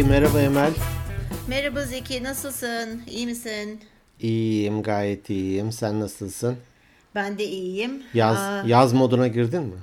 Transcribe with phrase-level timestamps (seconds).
[0.00, 0.72] Zeki, merhaba Emel.
[1.48, 3.02] Merhaba Zeki, nasılsın?
[3.10, 3.80] İyi misin?
[4.20, 5.72] İyiyim, gayet iyiyim.
[5.72, 6.56] Sen nasılsın?
[7.14, 8.02] Ben de iyiyim.
[8.14, 9.74] Yaz Aa, yaz moduna girdin mi?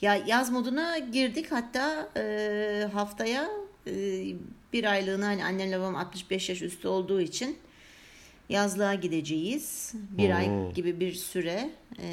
[0.00, 3.48] ya yaz moduna girdik hatta e, haftaya
[3.86, 3.92] e,
[4.72, 7.58] bir aylığına hani annemle babam 65 yaş üstü olduğu için
[8.48, 9.92] yazlığa gideceğiz.
[9.94, 11.70] Bir ay gibi bir süre.
[12.02, 12.08] E,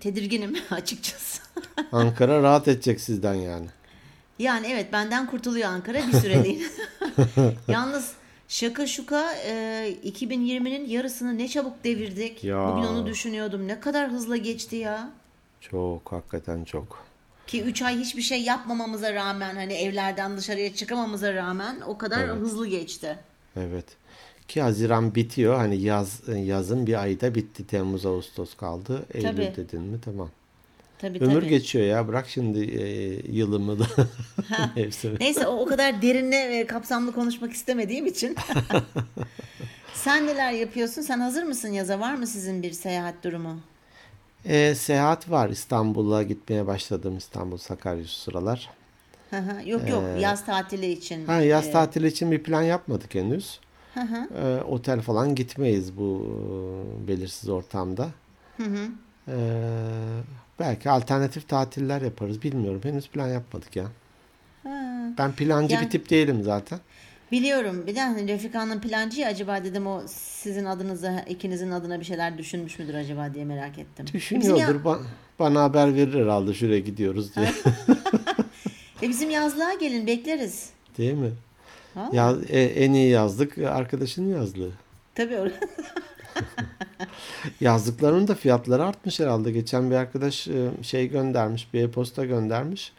[0.00, 1.42] tedirginim açıkçası.
[1.92, 3.66] Ankara rahat edecek sizden yani.
[4.38, 6.64] Yani evet benden kurtuluyor Ankara bir süreliğine.
[7.68, 8.12] Yalnız
[8.48, 12.44] şaka şuka e, 2020'nin yarısını ne çabuk devirdik.
[12.44, 12.68] Ya.
[12.68, 13.68] Bugün onu düşünüyordum.
[13.68, 15.10] Ne kadar hızlı geçti ya.
[15.60, 17.04] Çok, hakikaten çok.
[17.46, 22.66] Ki 3 ay hiçbir şey yapmamamıza rağmen hani evlerden dışarıya çıkamamıza rağmen o kadar hızlı
[22.66, 23.18] geçti.
[23.56, 23.84] Evet.
[24.48, 25.56] Ki Haziran bitiyor.
[25.56, 27.66] Hani yaz yazın bir ayda bitti.
[27.66, 29.06] Temmuz, Ağustos kaldı.
[29.14, 29.52] Eylül Tabii.
[29.56, 29.98] dedin mi?
[30.04, 30.30] Tamam.
[30.98, 31.48] Tabii Ömür tabii.
[31.48, 32.08] geçiyor ya.
[32.08, 32.86] Bırak şimdi e,
[33.32, 33.86] yılımı da.
[35.20, 38.36] Neyse o, o kadar derinle ve kapsamlı konuşmak istemediğim için.
[39.94, 41.02] Sen neler yapıyorsun?
[41.02, 42.00] Sen hazır mısın yaza?
[42.00, 43.60] Var mı sizin bir seyahat durumu?
[44.44, 45.48] E, seyahat var.
[45.48, 47.16] İstanbul'a gitmeye başladım.
[47.18, 48.70] İstanbul, Sakarya şu sıralar.
[49.30, 49.68] Hı hı.
[49.68, 51.22] yok yok yaz tatili için.
[51.22, 53.60] Ee, Ha, yaz e, tatili için bir plan yapmadık henüz.
[53.94, 54.28] hı hı.
[54.38, 56.26] Ee, otel falan gitmeyiz bu
[57.04, 58.08] e, belirsiz ortamda.
[59.28, 59.32] Ee,
[60.60, 62.42] belki alternatif tatiller yaparız.
[62.42, 62.80] Bilmiyorum.
[62.84, 63.84] Henüz plan yapmadık ya.
[64.62, 64.70] Ha.
[65.18, 66.78] Ben plancı Yani- bir tip değilim zaten.
[67.32, 67.86] Biliyorum.
[67.86, 72.38] Bir de hani Refika'nın plancı ya, acaba dedim o sizin adınıza ikinizin adına bir şeyler
[72.38, 74.06] düşünmüş müdür acaba diye merak ettim.
[74.14, 74.84] Bizim ya- Düşünüyordur.
[74.84, 75.02] Ba-
[75.38, 77.48] bana haber verir herhalde şuraya gidiyoruz diye.
[79.02, 80.70] E bizim yazlığa gelin bekleriz.
[80.98, 81.30] Değil mi?
[81.94, 82.08] Ha?
[82.12, 84.70] Ya, e, en iyi yazlık arkadaşının yazlığı.
[85.14, 85.52] Tabii or-
[87.60, 89.52] Yazlıkların da fiyatları artmış herhalde.
[89.52, 92.92] Geçen bir arkadaş e, şey göndermiş, bir e-posta göndermiş.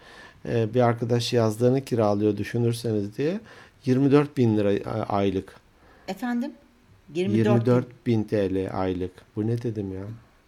[0.46, 3.40] E, Bir arkadaş yazlığını kiralıyor düşünürseniz diye.
[3.86, 5.56] 24 bin lira e, aylık.
[6.08, 6.52] Efendim?
[7.14, 7.38] 24.
[7.68, 9.12] 24 bin TL aylık.
[9.36, 10.04] Bu ne dedim ya?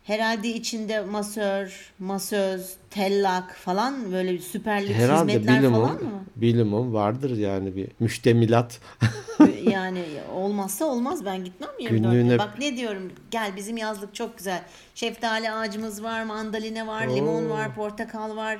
[0.07, 6.23] Herhalde içinde masör, masöz, tellak falan böyle bir süper lüks Herhalde hizmetler bilimum, falan mı?
[6.35, 8.79] bilimum vardır yani bir müştemilat.
[9.71, 10.03] yani
[10.33, 14.61] olmazsa olmaz ben gitmem 24 Günlüğüne- Bak ne diyorum gel bizim yazlık çok güzel.
[14.95, 18.57] Şeftali ağacımız var, mandalina var, limon var, portakal var,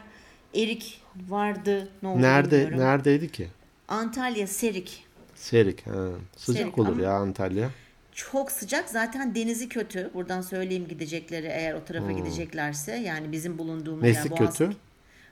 [0.55, 1.89] erik vardı.
[2.01, 2.79] Ne oldu Nerede bilmiyorum.
[2.79, 3.47] neredeydi ki?
[3.87, 5.03] Antalya, Serik.
[5.35, 5.87] Serik.
[5.87, 5.91] Ha.
[6.37, 7.69] Sıcak Serik olur ama- ya Antalya.
[8.17, 8.89] Çok sıcak.
[8.89, 10.11] Zaten denizi kötü.
[10.13, 12.95] Buradan söyleyeyim gidecekleri eğer o tarafa gideceklerse.
[12.95, 14.09] Yani bizim bulunduğumuz Hmm.
[14.09, 14.75] Nesi yer Boğaz, kötü?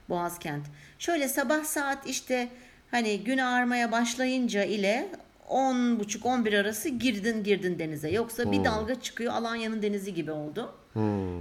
[0.08, 0.66] Boğaz kent.
[0.98, 2.48] Şöyle sabah saat işte
[2.90, 5.08] hani gün ağarmaya başlayınca ile
[5.48, 8.10] 10.30-11 arası girdin girdin denize.
[8.10, 8.52] Yoksa Hmm.
[8.52, 10.74] bir dalga çıkıyor Alanya'nın denizi gibi oldu.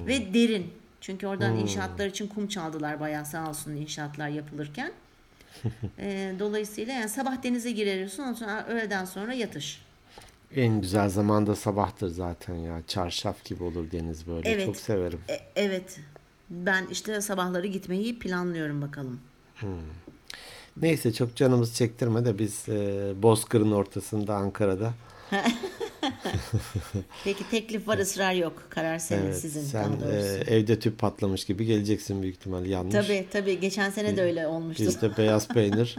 [0.08, 0.74] Ve derin.
[1.02, 1.60] Çünkü oradan Hmm.
[1.60, 4.92] inşaatlar için kum çaldılar bayağı sağ olsun inşaatlar yapılırken.
[6.00, 9.82] Ee, dolayısıyla yani sabah denize giriyorsun ondan sonra öğleden sonra yatış.
[10.56, 12.82] En güzel zamanda sabahtır zaten ya.
[12.88, 14.50] Çarşaf gibi olur deniz böyle.
[14.50, 14.66] Evet.
[14.66, 15.20] Çok severim.
[15.30, 16.00] E, evet.
[16.50, 19.20] Ben işte sabahları gitmeyi planlıyorum bakalım.
[20.78, 24.94] Neyse çok canımız çektirme de biz e, Bozkır'ın ortasında Ankara'da.
[27.24, 28.64] Peki teklif var ısrar yok.
[28.70, 30.16] Karar senin Evet, sizin sen e,
[30.56, 32.94] evde tüp patlamış gibi geleceksin büyük ihtimal yanlış.
[32.94, 34.84] Tabii tabii geçen sene de öyle olmuştu.
[34.84, 35.96] Bizde beyaz peynir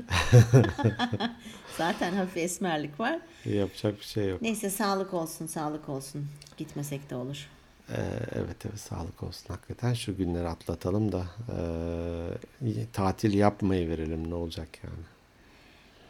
[1.79, 3.19] Zaten hafif esmerlik var.
[3.45, 4.43] yapacak bir şey yok.
[4.43, 6.27] Neyse sağlık olsun sağlık olsun.
[6.57, 7.47] Gitmesek de olur.
[7.89, 7.97] E,
[8.33, 11.25] evet evet sağlık olsun hakikaten şu günleri atlatalım da
[12.63, 15.16] e, tatil yapmayı verelim ne olacak yani.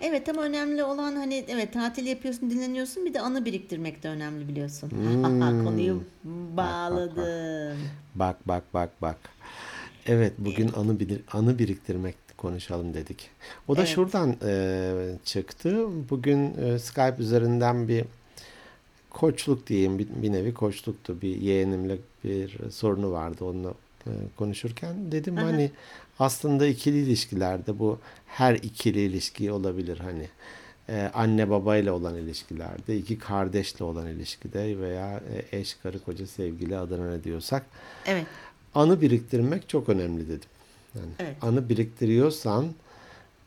[0.00, 4.48] Evet ama önemli olan hani evet tatil yapıyorsun dinleniyorsun bir de anı biriktirmek de önemli
[4.48, 4.90] biliyorsun.
[4.90, 5.64] Hmm.
[5.64, 6.02] Konuyu
[6.56, 7.78] bağladım.
[8.14, 9.16] Bak bak bak bak.
[10.06, 13.30] Evet bugün anı bilir, anı biriktirmek konuşalım dedik.
[13.68, 13.90] O da Evet.
[13.90, 14.92] şuradan e,
[15.24, 15.86] çıktı.
[16.10, 18.04] Bugün e, Skype üzerinden bir
[19.10, 21.20] koçluk diyeyim bir, bir nevi koçluktu.
[21.22, 23.74] Bir yeğenimle bir sorunu vardı onunla
[24.06, 25.70] e, konuşurken dedim hani
[26.18, 30.28] aslında ikili ilişkilerde bu her ikili ilişki olabilir hani
[30.88, 35.20] e, anne babayla olan ilişkilerde iki kardeşle olan ilişkide veya
[35.52, 37.66] e, eş karı koca sevgili adına ne diyorsak
[38.06, 38.26] Evet.
[38.74, 40.48] anı biriktirmek çok önemli dedim.
[40.94, 41.36] Yani Evet.
[41.42, 42.66] anı biriktiriyorsan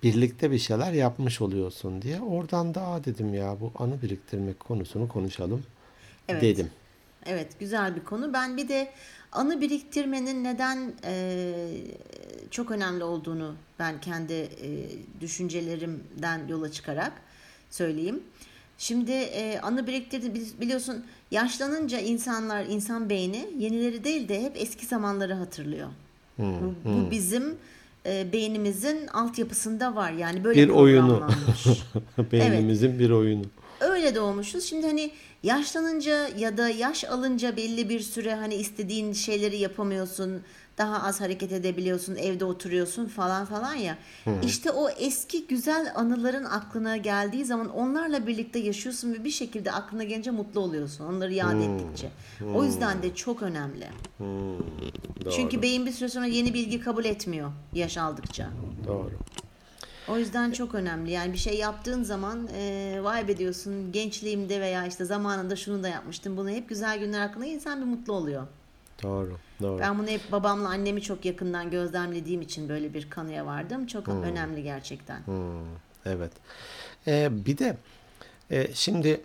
[0.04, 2.22] birlikte bir şeyler yapmış oluyorsun diye.
[2.22, 5.64] Oradan da dedim ya bu anı biriktirmek konusunu konuşalım
[6.28, 6.42] Evet.
[6.42, 6.70] dedim.
[7.26, 8.34] Evet güzel bir konu.
[8.34, 8.92] Ben bir de
[9.32, 11.54] anı biriktirmenin neden e,
[12.52, 14.50] çok önemli olduğunu ben kendi e,
[15.22, 17.12] düşüncelerimden yola çıkarak
[17.70, 18.20] söyleyeyim.
[18.78, 24.86] Şimdi e, anı biriktirdi bili- biliyorsun yaşlanınca insanlar insan beyni yenileri değil de hep eski
[24.86, 25.88] zamanları hatırlıyor.
[26.38, 27.56] Bu, bu bizim
[28.06, 30.12] e, beynimizin altyapısında var.
[30.12, 31.28] Yani böyle Bir oyunu.
[32.32, 33.44] Beynimizin bir oyunu.
[33.80, 34.64] Öyle doğmuşuz.
[34.64, 35.12] Şimdi hani
[35.44, 40.42] yaşlanınca ya da yaş alınca belli bir süre hani istediğin şeyleri yapamıyorsun.
[40.78, 43.98] Daha az hareket edebiliyorsun, evde oturuyorsun falan falan ya.
[44.46, 50.04] İşte o eski güzel anıların aklına geldiği zaman onlarla birlikte yaşıyorsun ve bir şekilde aklına
[50.04, 51.06] gelince mutlu oluyorsun.
[51.06, 52.10] Onları yad ettikçe.
[52.56, 53.88] O yüzden de çok önemli.
[54.20, 55.32] Doğru.
[55.36, 58.50] Çünkü beyin bir süre sonra yeni bilgi kabul etmiyor yaş aldıkça.
[58.88, 59.12] Doğru.
[60.12, 61.12] O yüzden çok önemli.
[61.12, 65.88] Yani bir şey yaptığın zaman e, vay be diyorsun gençliğimde veya işte zamanında şunu da
[65.88, 66.38] yapmıştım.
[66.38, 68.48] Bunu hep güzel günler aklına insan bir mutlu oluyor.
[69.04, 69.38] Doğru.
[69.62, 69.80] Doğru.
[69.80, 73.88] Ben bunu hep babamla annemi çok yakından gözlemlediğim için böyle bir kanıya vardım.
[73.88, 75.20] Çok önemli gerçekten.
[75.26, 75.66] Hmm,
[76.06, 76.32] evet.
[77.08, 77.78] Ee, bir de
[78.52, 79.22] e, şimdi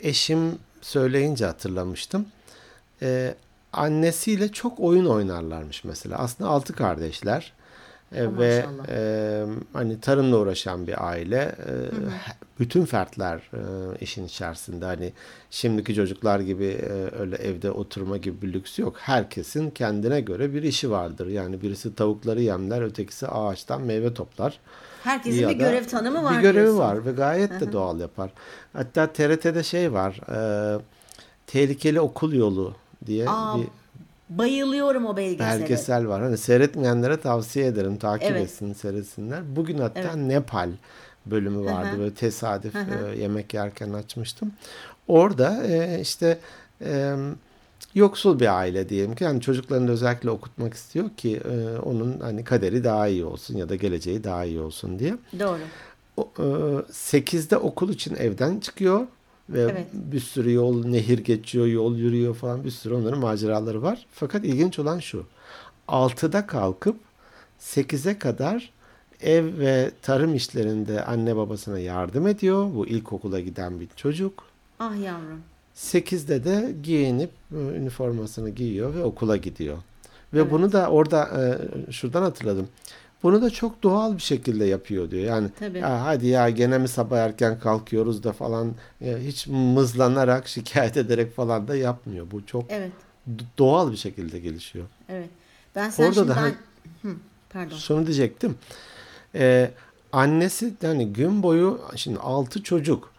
[0.00, 2.26] eşim söyleyince hatırlamıştım.
[3.02, 3.34] Ee,
[3.72, 6.18] annesiyle çok oyun oynarlarmış mesela.
[6.18, 7.52] Aslında altı kardeşler.
[8.16, 11.54] Oh, ve e, hani tarımla uğraşan bir aile.
[11.68, 11.72] Ee,
[12.60, 13.60] bütün fertler e,
[14.00, 14.84] işin içerisinde.
[14.84, 15.12] Hani
[15.50, 18.96] şimdiki çocuklar gibi e, öyle evde oturma gibi bir lüks yok.
[18.98, 21.26] Herkesin kendine göre bir işi vardır.
[21.26, 24.60] Yani birisi tavukları yemler, ötekisi ağaçtan meyve toplar.
[25.04, 26.78] Herkesin Ya bir görev tanımı var Bir görevi diyorsun.
[26.78, 28.30] var ve gayet de doğal yapar.
[28.72, 30.20] Hatta TRT'de şey var.
[30.76, 30.80] e,
[31.46, 32.74] tehlikeli okul yolu
[33.06, 33.66] diye Aa, bir
[34.30, 35.60] Bayılıyorum o belgesele.
[35.60, 36.22] belgesel var.
[36.22, 37.96] Hani seyretmeyenlere tavsiye ederim.
[37.96, 38.42] Takip Evet.
[38.42, 39.56] etsin, seyretsinler.
[39.56, 40.16] Bugün hatta Evet.
[40.16, 40.70] Nepal
[41.26, 41.98] bölümü vardı.
[41.98, 44.52] Böyle tesadüf e, yemek yerken açmıştım.
[45.08, 46.38] Orada e, işte
[46.84, 47.14] e,
[47.94, 52.84] yoksul bir aile diyelim ki yani çocuklarını özellikle okutmak istiyor ki e, onun hani kaderi
[52.84, 55.14] daha iyi olsun ya da geleceği daha iyi olsun diye.
[55.40, 55.58] Doğru.
[56.16, 56.42] O, e,
[56.92, 59.06] 8'de okul için evden çıkıyor
[59.48, 59.86] ve Evet.
[59.92, 64.06] bir sürü yol, nehir geçiyor, yol yürüyor falan bir sürü onların maceraları var.
[64.12, 65.26] Fakat ilginç olan şu.
[65.88, 66.96] 6'da kalkıp
[67.60, 68.70] 8'e kadar
[69.20, 72.74] ev ve tarım işlerinde anne babasına yardım ediyor.
[72.74, 74.44] Bu ilkokula giden bir çocuk.
[74.78, 75.40] Ah yavrum.
[75.76, 79.78] 8'de de giyinip e, üniformasını giyiyor ve okula gidiyor.
[80.34, 81.30] Ve bunu da orada
[81.88, 82.68] e, şuradan hatırladım.
[83.24, 85.22] Bunu da çok doğal bir şekilde yapıyor diyor.
[85.24, 85.78] Yani Tabii.
[85.78, 91.36] "Ya hadi ya gene mi sabah erken kalkıyoruz da falan e, hiç mızlanarak şikayet ederek
[91.36, 92.26] falan da yapmıyor.
[92.30, 92.92] Bu çok Evet.
[93.58, 94.84] doğal bir şekilde gelişiyor.
[95.08, 95.28] Evet.
[95.74, 97.10] Ben sen Orada şimdi da ben...
[97.10, 97.16] Hı,
[97.50, 97.76] pardon.
[97.76, 98.56] Şunu diyecektim.
[99.34, 99.70] Ee,
[100.12, 103.13] annesi yani gün boyu şimdi altı çocuk.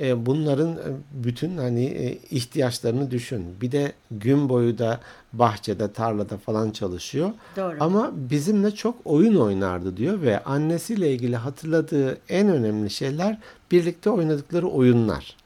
[0.00, 0.80] Ee, bunların e,
[1.12, 3.44] bütün hani e, ihtiyaçlarını düşün.
[3.60, 5.00] Bir de gün boyu da
[5.32, 7.30] bahçede, tarlada falan çalışıyor.
[7.56, 7.76] Doğru.
[7.80, 13.38] Ama bizimle çok oyun oynardı diyor ve annesiyle ilgili hatırladığı en önemli şeyler
[13.70, 15.36] birlikte oynadıkları oyunlar.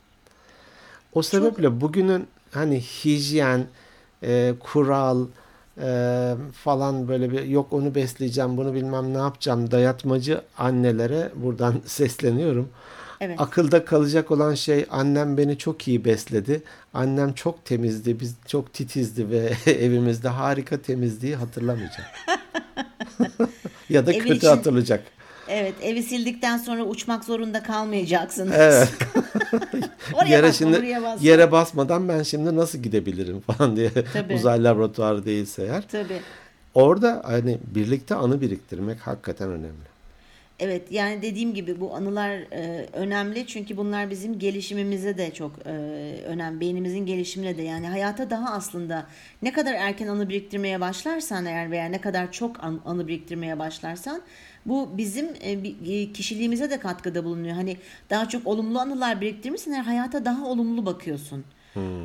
[1.13, 3.67] O sebeple bugünün hani hijyen,
[4.23, 5.27] e, kural
[5.81, 12.69] e, falan böyle bir yok onu besleyeceğim, bunu bilmem ne yapacağım dayatmacı annelere buradan sesleniyorum.
[13.21, 13.41] Evet.
[13.41, 16.63] Akılda kalacak olan şey annem beni çok iyi besledi.
[16.95, 22.07] Annem çok temizdi, biz çok titizdi ve evimizde harika temizliği hatırlamayacak.
[23.89, 25.05] ya da Evin kötü için- hatırlayacak.
[25.49, 28.53] Evet, evi sildikten sonra uçmak zorunda kalmayacaksınız.
[28.57, 28.89] Evet.
[30.13, 31.29] Oraya yere basma, şimdi basma.
[31.29, 34.35] yere basmadan ben şimdi nasıl gidebilirim falan diye Tabii.
[34.35, 35.89] uzay laboratuvarı değilse eğer.
[35.89, 36.21] Tabii.
[36.75, 39.96] Orada hani birlikte anı biriktirmek hakikaten önemli.
[40.61, 45.71] Evet yani dediğim gibi bu anılar e, önemli çünkü bunlar bizim gelişimimize de çok e,
[46.27, 46.61] önemli.
[46.61, 49.07] Beynimizin gelişimine de yani hayata daha aslında
[49.43, 54.23] ne kadar erken anı biriktirmeye başlarsan eğer veya ne kadar çok an- anı biriktirmeye başlarsan
[54.67, 57.55] bu bizim e, e, kişiliğimize de katkıda bulunuyor.
[57.55, 57.77] Hani
[58.11, 61.45] daha çok olumlu anılar biriktirmişsin eğer hayata daha olumlu bakıyorsun.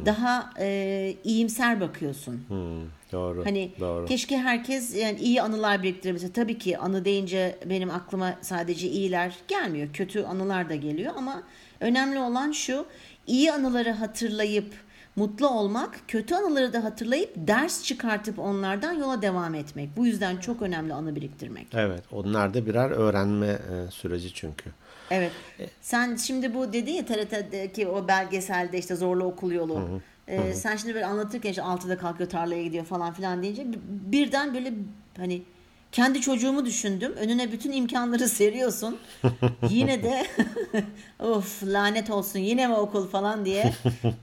[0.06, 2.42] Daha e, iyimser bakıyorsun.
[2.48, 3.46] Hmm, doğru.
[3.46, 4.06] Hani doğru.
[4.06, 6.32] keşke herkes yani iyi anılar biriktirebilse.
[6.32, 9.88] Tabii ki anı deyince benim aklıma sadece iyiler gelmiyor.
[9.94, 11.44] Kötü anılar da geliyor ama
[11.80, 12.86] önemli olan şu
[13.28, 14.74] iyi anıları hatırlayıp
[15.16, 19.98] mutlu olmak, kötü anıları da hatırlayıp ders çıkartıp onlardan yola devam etmek.
[19.98, 21.68] Bu yüzden çok önemli anı biriktirmek.
[21.74, 24.70] Evet, onlar da birer öğrenme e, süreci çünkü.
[25.12, 25.32] Evet.
[25.82, 30.02] Sen şimdi bu dedin ya TRT'deki o belgeselde işte zorlu okul yolu.
[30.28, 34.74] Ee, sen şimdi böyle anlatırken işte 6'da kalkıyor tarlaya gidiyor falan filan deyince birden böyle
[35.18, 35.42] hani
[35.92, 37.14] kendi çocuğumu düşündüm.
[37.14, 38.98] Önüne bütün imkanları seriyorsun.
[39.70, 40.26] Yine de
[41.20, 43.74] of lanet olsun yine mi okul falan diye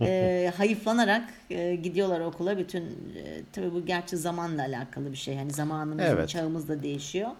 [0.00, 2.58] e, hayıflanarak e, gidiyorlar okula.
[2.58, 5.36] Bütün e, tabii bu gerçi zamanla alakalı bir şey.
[5.36, 6.28] Hani zamanımız, Evet.
[6.28, 7.30] çağımız da değişiyor.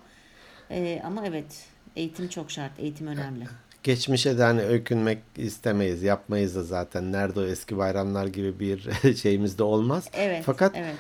[0.71, 2.73] E, ama evet eğitim çok şart.
[2.79, 3.45] Eğitim önemli.
[3.83, 7.13] Geçmişe de hani öykünmek istemeyiz, yapmayız da zaten.
[7.13, 10.09] Nerede o eski bayramlar gibi bir şeyimiz de olmaz.
[10.13, 10.43] Evet.
[10.47, 10.95] Fakat evet.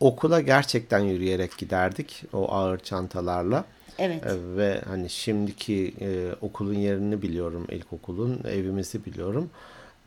[0.00, 3.64] okula gerçekten yürüyerek giderdik o ağır çantalarla.
[3.98, 4.26] Evet.
[4.26, 9.50] E, ve hani şimdiki e, okulun yerini biliyorum, ilkokulun evimizi biliyorum.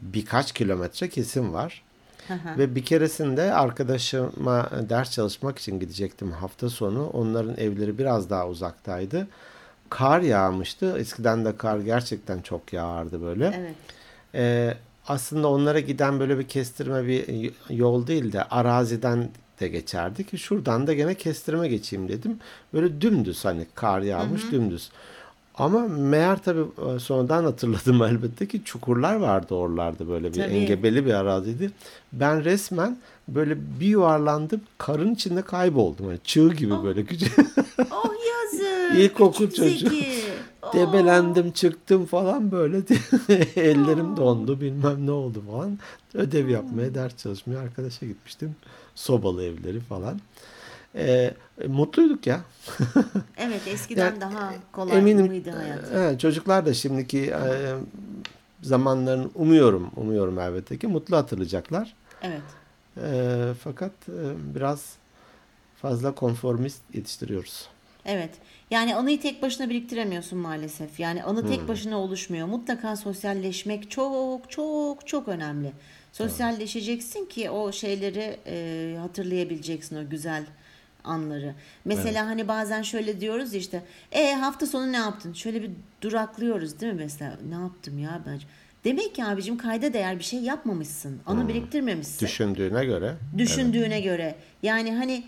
[0.02, 1.84] Birkaç kilometre kesim var.
[2.58, 7.08] Ve bir keresinde arkadaşıma ders çalışmak için gidecektim hafta sonu.
[7.08, 9.28] Onların evleri biraz daha uzaktaydı.
[9.90, 10.98] Kar yağmıştı.
[10.98, 13.54] Eskiden de kar gerçekten çok yağardı böyle.
[13.58, 13.76] Evet.
[14.36, 14.74] Ee,
[15.08, 20.38] aslında onlara giden böyle bir kestirme bir yol değil de araziden de geçerdik.
[20.38, 22.40] Şuradan da gene kestirme geçeyim dedim.
[22.74, 24.52] Böyle dümdüz hani kar yağmış hı hı.
[24.52, 24.90] dümdüz.
[25.56, 30.54] Ama meğer tabii e, sonradan hatırladım elbette ki çukurlar vardı oralarda böyle bir tabii.
[30.54, 31.72] engebeli bir araziydi.
[32.14, 36.10] Ben resmen böyle bir yuvarlandım karın içinde kayboldum.
[36.10, 36.84] Yani çığ gibi oh.
[36.84, 37.34] böyle küçük.
[37.92, 39.00] oh yazık.
[39.00, 39.90] İlkokul çocuğu.
[40.64, 40.74] Oh.
[40.74, 42.78] Debelendim çıktım falan böyle
[43.56, 44.18] ellerim oh.
[44.18, 45.80] dondu bilmem ne oldu falan.
[46.14, 48.56] Ödev yapmaya ders çalışmaya arkadaşa gitmiştim.
[48.96, 50.20] Sobalı evleri falan.
[50.96, 51.34] E,
[51.68, 52.42] mutluyduk ya.
[53.38, 56.14] evet eskiden yani, daha kolay eminim, mıydı hayat?
[56.14, 57.74] E, çocuklar da şimdiki e,
[58.62, 61.96] zamanlarını umuyorum, umuyorum elbette ki mutlu hatırlayacaklar.
[62.22, 62.42] Evet.
[62.98, 64.96] E, fakat e, biraz
[65.82, 67.68] fazla konformist yetiştiriyoruz.
[68.06, 68.30] Evet.
[68.72, 71.00] Yani anıyı tek başına biriktiremiyorsun maalesef.
[71.00, 71.68] Yani anı tek hmm.
[71.68, 72.48] başına oluşmuyor.
[72.48, 75.72] Mutlaka sosyalleşmek çok çok çok önemli.
[76.12, 80.46] Sosyalleşeceksin ki o şeyleri e, hatırlayabileceksin o güzel
[81.04, 81.56] anları.
[81.86, 82.30] Mesela evet.
[82.30, 85.34] hani bazen şöyle diyoruz işte e hafta sonu ne yaptın?
[85.34, 85.72] Şöyle bir
[86.02, 87.38] duraklıyoruz değil mi mesela?
[87.50, 88.40] Ne yaptım ya ben?
[88.84, 91.20] Demek ki abicim kayda değer bir şey yapmamışsın.
[91.26, 91.48] Anı hmm.
[91.48, 92.26] biriktirmemişsin.
[92.26, 93.16] Düşündüğüne göre.
[93.38, 94.04] Düşündüğüne evet.
[94.04, 94.36] göre.
[94.64, 95.24] Yani hani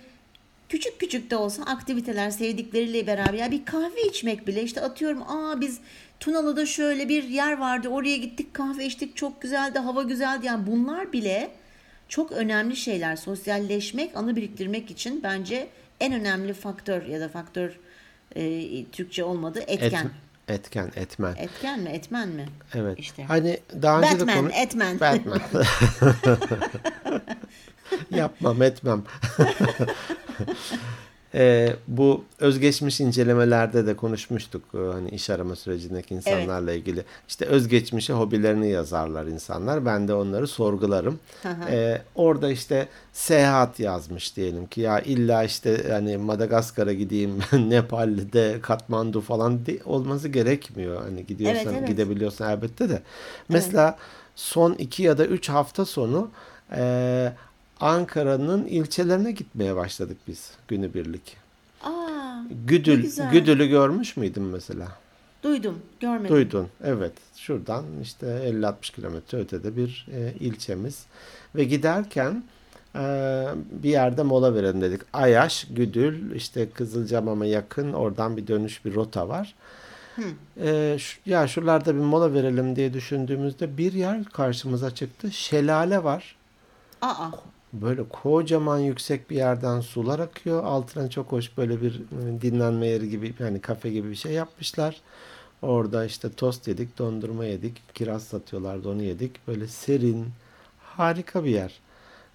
[0.70, 5.62] küçük küçük de olsa aktiviteler sevdikleriyle beraber ya bir kahve içmek bile işte atıyorum aa
[5.62, 5.80] biz
[6.20, 11.14] Tunalı'da şöyle bir yer vardı oraya gittik kahve içtik çok güzeldi hava güzeldi yani bunlar
[11.14, 11.52] bile
[12.10, 13.16] çok önemli şeyler.
[13.16, 15.68] Sosyalleşmek, anı biriktirmek için bence
[16.00, 17.80] en önemli faktör ya da faktör
[18.36, 20.06] e, Türkçe olmadı etken.
[20.06, 20.12] Et,
[20.48, 21.36] etken, etmen.
[21.36, 22.46] Etken mi, etmen mi?
[22.74, 23.00] Evet.
[23.00, 23.24] İşte.
[23.24, 24.52] Hani daha önce Batman, de konu...
[24.52, 25.00] etmen.
[25.00, 25.42] Batman.
[28.12, 29.04] Yapmam, etmem.
[31.36, 36.82] E, bu özgeçmiş incelemelerde de konuşmuştuk e, hani iş arama sürecindeki insanlarla evet.
[36.82, 37.04] ilgili.
[37.28, 39.86] İşte özgeçmişe hobilerini yazarlar insanlar.
[39.86, 41.20] Ben de onları sorgularım.
[41.70, 49.22] E, orada işte seyahat yazmış diyelim ki ya illa işte hani Madagaskar'a gideyim, Nepal'de Katmandu
[49.22, 51.02] falan de, olması gerekmiyor.
[51.02, 51.88] Hani gidiyorsan evet, evet.
[51.88, 53.02] gidebiliyorsan elbette de.
[53.50, 54.00] Mesela evet.
[54.36, 56.30] son iki ya da üç hafta sonu
[56.76, 57.34] e,
[57.86, 61.38] Ankara'nın ilçelerine gitmeye başladık biz günübirlik.
[61.84, 64.88] Aa, Güdül, Güdül'ü görmüş müydün mesela?
[65.44, 66.36] Duydum, görmedim.
[66.36, 67.14] Duydun, evet.
[67.36, 71.06] Şuradan işte 50-60 kilometre ötede bir e, ilçemiz.
[71.56, 72.44] Ve giderken
[72.96, 73.00] e,
[73.72, 75.02] bir yerde mola verelim dedik.
[75.14, 79.56] Ayaş, Güdül, işte Kızılcamam'a yakın oradan bir dönüş bir rota var.
[80.16, 80.22] Hı.
[80.68, 85.32] E, şu, ya şuralarda bir mola verelim diye düşündüğümüzde bir yer karşımıza çıktı.
[85.32, 86.36] Şelale var.
[87.02, 87.32] Aa
[87.82, 90.64] böyle kocaman yüksek bir yerden sular akıyor.
[90.64, 95.02] Altına çok hoş böyle bir e, dinlenme yeri gibi yani kafe gibi bir şey yapmışlar.
[95.62, 99.48] Orada işte tost yedik, dondurma yedik, kiraz satıyorlardı onu yedik.
[99.48, 100.28] Böyle serin,
[100.80, 101.80] harika bir yer.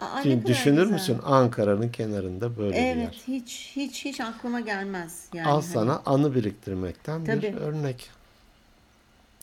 [0.00, 0.92] Aa, Şimdi düşünür güzel.
[0.92, 3.06] müsün Ankara'nın kenarında böyle evet, bir yer?
[3.06, 5.24] Evet, hiç hiç hiç aklıma gelmez.
[5.34, 5.62] Yani Al hani.
[5.62, 7.42] sana anı biriktirmekten Tabii.
[7.42, 8.10] bir örnek.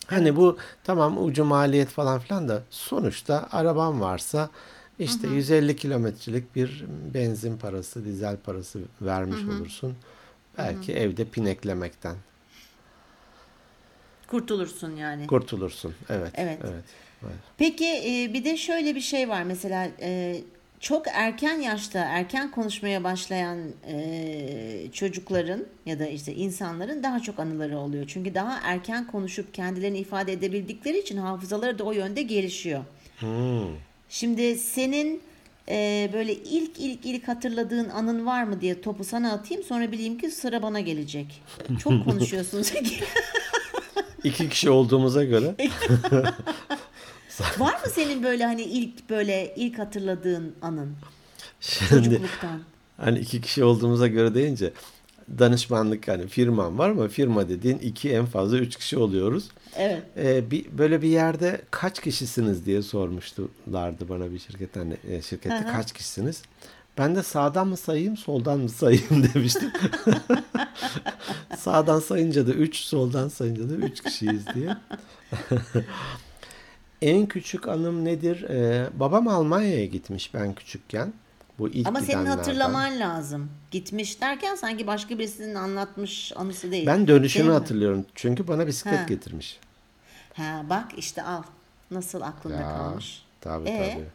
[0.08, 0.38] Hani evet.
[0.38, 4.50] bu tamam ucu maliyet falan filan da sonuçta araban varsa
[5.00, 5.36] işte hı hı.
[5.36, 9.56] 150 kilometrelik bir benzin parası, dizel parası vermiş hı hı.
[9.56, 9.96] olursun.
[10.58, 11.02] Belki hı hı.
[11.02, 12.16] evde pineklemekten.
[14.28, 15.28] Kurtulursun yani.
[15.28, 15.96] Kurtulursun.
[16.10, 16.32] Evet.
[16.36, 16.60] Evet.
[16.64, 16.84] evet.
[17.24, 17.34] evet.
[17.58, 20.42] Peki e, bir de şöyle bir şey var mesela e,
[20.80, 27.78] çok erken yaşta erken konuşmaya başlayan e, çocukların ya da işte insanların daha çok anıları
[27.78, 28.06] oluyor.
[28.08, 32.84] Çünkü daha erken konuşup kendilerini ifade edebildikleri için hafızaları da o yönde gelişiyor.
[33.20, 33.76] Hmm.
[34.10, 35.22] Şimdi senin
[35.70, 40.18] e, böyle ilk ilk ilk hatırladığın anın var mı diye topu sana atayım sonra bileyim
[40.18, 41.42] ki sıra bana gelecek.
[41.80, 42.74] Çok konuşuyorsunuz.
[44.24, 45.56] İki kişi olduğumuza göre.
[47.58, 50.96] var mı senin böyle hani ilk böyle ilk hatırladığın anın?
[51.62, 52.62] Şimdi, Çocukluktan.
[52.98, 54.74] Hani iki kişi olduğumuza göre deyince
[55.40, 59.50] danışmanlık hani firmam var ama firma dediğin iki en fazla üç kişi oluyoruz.
[59.76, 60.04] Evet.
[60.18, 65.56] Ee, bir, böyle bir yerde kaç kişisiniz diye sormuştulardı bana bir şirket hani e, şirkette
[65.56, 65.72] Aha.
[65.72, 66.42] kaç kişisiniz?
[66.98, 69.72] Ben de sağdan mı sayayım soldan mı sayayım demiştim.
[71.58, 74.78] sağdan sayınca da 3 soldan sayınca da 3 kişiyiz diye.
[77.02, 78.44] en küçük anım nedir?
[78.44, 81.14] Ee, babam Almanya'ya gitmiş ben küçükken.
[81.60, 83.50] Bu ilk Ama senin hatırlaman lazım.
[83.72, 86.88] Gitmiş derken sanki başka birisinin anlatmış anısı değil.
[86.88, 87.52] Ben dönüşünü mi?
[87.52, 88.06] hatırlıyorum.
[88.16, 89.06] Çünkü bana bisiklet Ha.
[89.06, 89.60] getirmiş.
[90.34, 91.44] Ha bak işte al.
[91.92, 93.22] Nasıl aklında Ya, kalmış.
[93.42, 93.94] Tabii Ee?
[93.94, 94.06] tabii.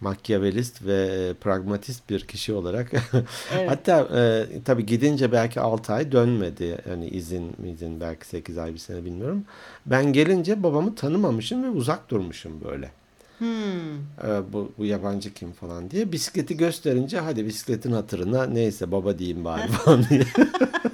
[0.00, 0.94] Makyavelist ve
[1.30, 2.90] e, pragmatist bir kişi olarak.
[3.54, 3.70] Evet.
[3.70, 6.78] Hatta e, tabii gidince belki 6 ay dönmedi.
[6.90, 9.44] Yani izin izin belki 8 ay bir sene bilmiyorum.
[9.86, 12.90] Ben gelince babamı tanımamışım ve uzak durmuşum böyle.
[13.38, 13.96] Hmm.
[14.28, 16.12] E, bu, bu yabancı kim falan diye.
[16.12, 20.22] Bisikleti gösterince hadi bisikletin hatırına neyse baba diyeyim bari falan diye.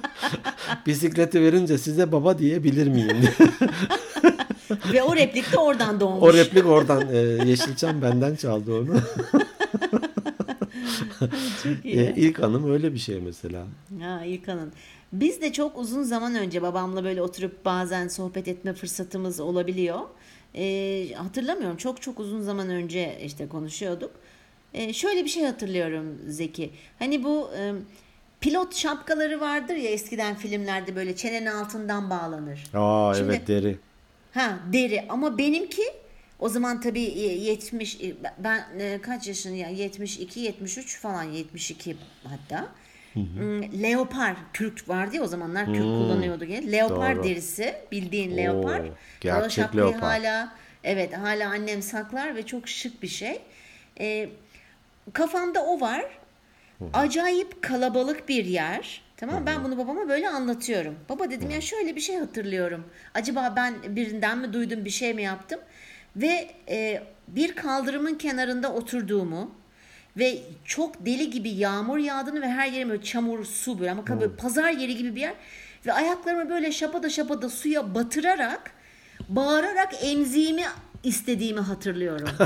[0.85, 3.49] Bisikleti verince size baba diyebilir miyim diye.
[4.93, 6.23] Ve o replik de oradan doğmuş.
[6.23, 8.95] O replik oradan e, Yeşilçam benden çaldı onu.
[11.63, 11.99] Çok iyi.
[11.99, 13.63] E, ilk anım öyle bir şey mesela.
[14.01, 14.71] Ha İlkan'ın.
[15.13, 19.99] Biz de çok uzun zaman önce babamla böyle oturup bazen sohbet etme fırsatımız olabiliyor.
[20.55, 24.11] Ee, hatırlamıyorum çok çok uzun zaman önce işte konuşuyorduk.
[24.73, 26.69] Ee, şöyle bir şey hatırlıyorum Zeki.
[26.99, 27.73] Hani bu e,
[28.41, 32.63] pilot şapkaları vardır ya eskiden filmlerde böyle çenenin altından bağlanır.
[32.73, 33.77] Aa Şimdi- evet deri.
[34.33, 35.83] Ha deri ama benimki
[36.39, 41.97] o zaman tabii e, 70 e, ben e, kaç yaşın ya 72 73 falan 72
[42.23, 42.67] hatta.
[43.13, 46.71] Hmm, Leopar kürk vardı ya o zamanlar kürk kullanıyordu gene.
[46.71, 47.23] Leopar Doğru.
[47.23, 48.79] derisi bildiğin leopar.
[48.79, 50.01] Oo, O gerçek şapkayı leopar.
[50.01, 50.53] hala
[50.83, 53.41] evet hala annem saklar ve çok şık bir şey.
[53.99, 54.29] E,
[55.13, 56.05] kafamda o var.
[56.93, 59.01] Acayip kalabalık bir yer.
[59.17, 59.45] Tamam mı?
[59.45, 60.95] ben bunu babama böyle anlatıyorum.
[61.09, 62.83] Baba dedim ya şöyle bir şey hatırlıyorum.
[63.13, 65.59] Acaba ben birinden mi duydum bir şey mi yaptım?
[66.15, 69.51] Ve e, bir kaldırımın kenarında oturduğumu
[70.17, 74.35] ve çok deli gibi yağmur yağdığını ve her yerim böyle çamur, su böyle ama böyle
[74.35, 75.33] pazar yeri gibi bir yer.
[75.85, 78.71] Ve ayaklarımı böyle şapada şapada suya batırarak
[79.29, 80.63] bağırarak emziğimi
[81.03, 82.29] istediğimi hatırlıyorum.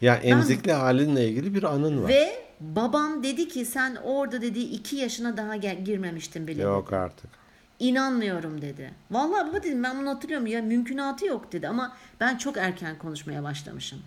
[0.00, 2.08] Ya emzikli halinle ilgili bir anın var.
[2.08, 6.62] Ve babam dedi ki sen orada dedi iki yaşına daha gel- girmemiştin bile.
[6.62, 7.30] Yok artık.
[7.78, 8.94] İnanmıyorum dedi.
[9.10, 13.42] Vallahi baba dedim ben bunu hatırlıyorum ya mümkünatı yok dedi ama ben çok erken konuşmaya
[13.42, 13.98] başlamışım.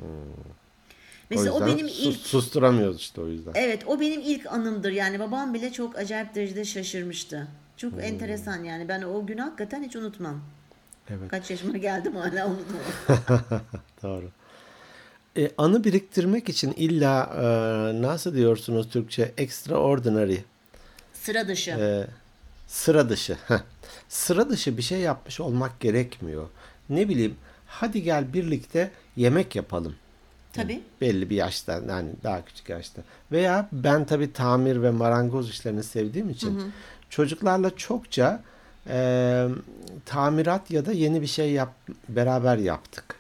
[1.31, 3.51] Mesela o, yüzden benim sus- ilk susturamıyoruz işte o yüzden.
[3.55, 7.47] evet o benim ilk anımdır yani babam bile çok acayip derecede şaşırmıştı.
[7.77, 10.41] Çok enteresan yani ben o günü hakikaten hiç unutmam.
[11.09, 11.31] Evet.
[11.31, 12.81] Kaç yaşıma geldim hala unutmadım.
[14.03, 14.29] Doğru.
[15.37, 20.37] E, anı biriktirmek için illa e, nasıl diyorsunuz Türkçe extraordinary
[21.13, 21.71] Sıra dışı.
[21.71, 22.07] e,
[22.67, 23.37] sıra dışı.
[23.47, 23.59] heh.
[24.09, 26.47] sıra dışı bir şey yapmış olmak gerekmiyor.
[26.89, 27.35] Ne bileyim
[27.67, 29.95] hadi gel birlikte yemek yapalım.
[30.53, 30.81] Tabii.
[31.01, 33.01] Belli bir yaşta yani daha küçük yaşta.
[33.31, 36.73] Veya ben tabii tamir ve marangoz işlerini sevdiğim için
[37.09, 38.43] çocuklarla çokça
[38.87, 39.47] e,
[40.05, 41.73] tamirat ya da yeni bir şey yap,
[42.09, 43.10] beraber yaptık.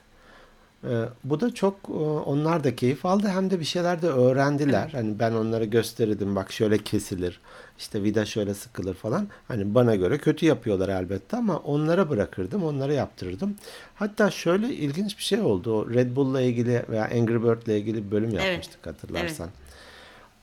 [0.83, 1.91] E, bu da çok e,
[2.25, 4.89] onlar da keyif aldı hem de bir şeyler de öğrendiler.
[4.91, 7.39] Hani ben onlara gösterirdim bak şöyle kesilir.
[7.77, 9.27] işte vida şöyle sıkılır falan.
[9.47, 13.55] Hani bana göre kötü yapıyorlar elbette ama onlara bırakırdım, onlara yaptırırdım.
[13.95, 15.73] Hatta şöyle ilginç bir şey oldu.
[15.81, 18.43] O Red Bull'la ilgili veya Angry Bird'le ilgili bir bölüm Evet.
[18.43, 19.49] yapmıştık hatırlarsan.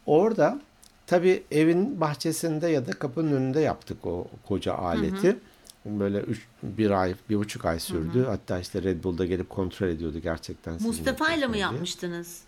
[0.07, 0.61] Orada
[1.07, 5.37] tabii evin bahçesinde ya da kapının önünde yaptık o koca aleti.
[5.85, 8.25] Böyle üç, bir ay, bir buçuk ay sürdü.
[8.29, 10.75] Hatta işte Red Bull'da gelip kontrol ediyordu gerçekten.
[10.81, 12.41] Mustafa ile mi yapmıştınız?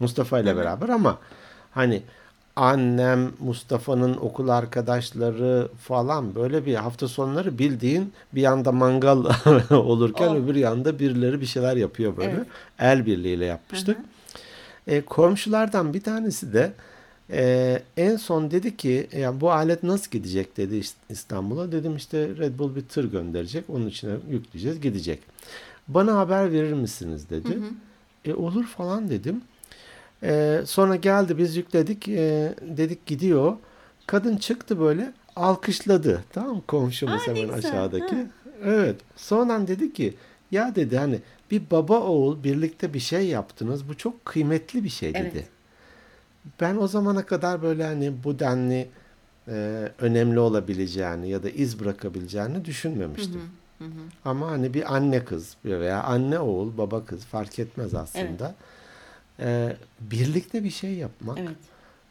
[0.00, 1.18] Mustafa ile beraber ama
[1.70, 2.02] hani
[2.56, 9.24] annem, Mustafa'nın okul arkadaşları falan böyle bir hafta sonları bildiğin bir yanda mangal
[9.70, 10.36] olurken Oh.
[10.36, 12.30] öbür yanda birileri bir şeyler yapıyor böyle.
[12.30, 12.46] Evet.
[12.78, 13.98] El birliğiyle yapmıştık.
[14.86, 16.72] E, komşulardan bir tanesi de
[17.30, 21.72] e, en son dedi ki ya bu alet nasıl gidecek dedi İst- İstanbul'a.
[21.72, 23.64] Dedim işte Red Bull bir tır gönderecek.
[23.68, 25.20] Onun içine yükleyeceğiz gidecek.
[25.88, 27.58] Bana haber verir misiniz dedi.
[28.24, 29.40] E, olur falan dedim.
[30.22, 32.08] E, sonra geldi biz yükledik.
[32.08, 33.56] E, dedik gidiyor.
[34.06, 36.24] Kadın çıktı böyle alkışladı.
[36.32, 38.14] Tamam komşumuz Aa, hemen aşağıdaki.
[38.16, 38.22] ha.
[38.64, 38.96] Evet.
[39.16, 40.14] Sonra dedi ki
[40.50, 41.18] ya dedi hani
[41.50, 43.88] bir baba oğul birlikte bir şey yaptınız.
[43.88, 45.30] Bu çok kıymetli bir şey dedi.
[45.34, 45.48] Evet.
[46.60, 48.88] Ben o zamana kadar böyle hani bu denli
[49.48, 49.52] e,
[49.98, 53.42] önemli olabileceğini ya da iz bırakabileceğini düşünmemiştim.
[54.24, 58.54] Ama hani bir anne kız veya anne oğul baba kız fark etmez aslında.
[59.40, 61.56] E, birlikte bir şey yapmak Evet.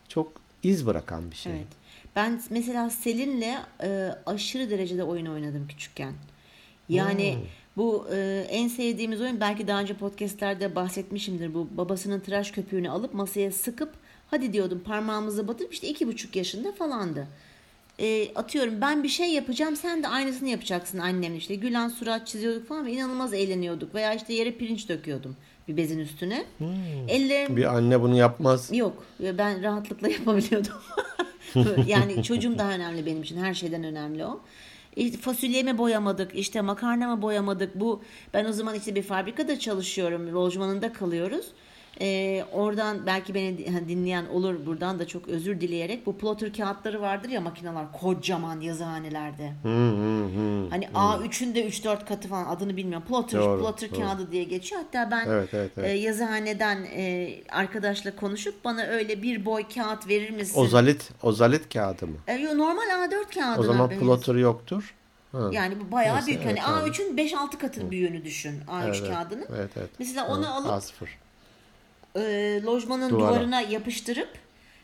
[0.08, 0.32] çok
[0.64, 1.54] iz bırakan bir şey.
[1.54, 1.68] Evet.
[2.16, 6.14] Ben mesela Selin'le e, aşırı derecede oyun oynadım küçükken.
[6.90, 7.38] Yani
[7.78, 11.54] bu e, en sevdiğimiz oyun belki daha önce podcastlerde bahsetmişimdir.
[11.54, 13.94] Bu babasının tıraş köpüğünü alıp masaya sıkıp
[14.32, 17.28] hadi diyordum parmağımızı batırıp işte iki buçuk yaşında falandı.
[18.00, 22.68] E, atıyorum ben bir şey yapacağım sen de aynısını yapacaksın annemle işte gülen surat çiziyorduk
[22.68, 25.36] falan ve inanılmaz eğleniyorduk veya işte yere pirinç döküyordum.
[25.68, 26.46] bir bezin üstüne.
[27.08, 28.70] Ellerim Bir anne bunu yapmaz.
[28.74, 30.74] Yok ben rahatlıkla yapabiliyordum.
[31.88, 34.40] yani çocuğum daha önemli benim için her şeyden önemli o.
[34.96, 37.76] İşte fasulyemi boyamadık, işte makarnamı boyamadık.
[37.76, 38.02] Bu
[38.34, 41.46] ben o zaman işte bir fabrikada çalışıyorum, lojmanında kalıyoruz.
[42.02, 47.30] Ee, oradan belki beni dinleyen olur buradan da çok özür dileyerek bu plotter kağıtları vardır
[47.30, 49.54] ya makineler kocaman yazıhanelerde.
[49.64, 50.70] Hı hı hı.
[50.70, 53.08] Hani A3'ün de 3-4 katı falan adını bilmiyorum.
[53.08, 54.00] Plotter, Doğru, plotter doğru.
[54.00, 54.82] kağıdı diye geçiyor.
[54.82, 55.90] Hatta ben Evet, evet, evet.
[55.90, 60.60] e, yazıhaneden e, arkadaşla konuşup bana öyle bir boy kağıt verir misin?
[60.60, 62.18] Ozalit, ozalit kağıdı mı?
[62.28, 64.94] E, yo, normal A4 kağıdına O zaman plotter yoktur.
[65.32, 65.50] Ha.
[65.52, 66.42] Yani bu bayağı Neyse, büyük.
[66.46, 66.90] evet, hani abi.
[66.90, 69.46] A3'ün 5-6 katı büyüğünü düşün A3 Evet, kağıdının.
[69.56, 69.90] Evet, evet.
[70.00, 71.08] Mesela onu alıp A0.
[72.16, 73.34] E, lojmanın Duvara.
[73.36, 74.30] duvarına yapıştırıp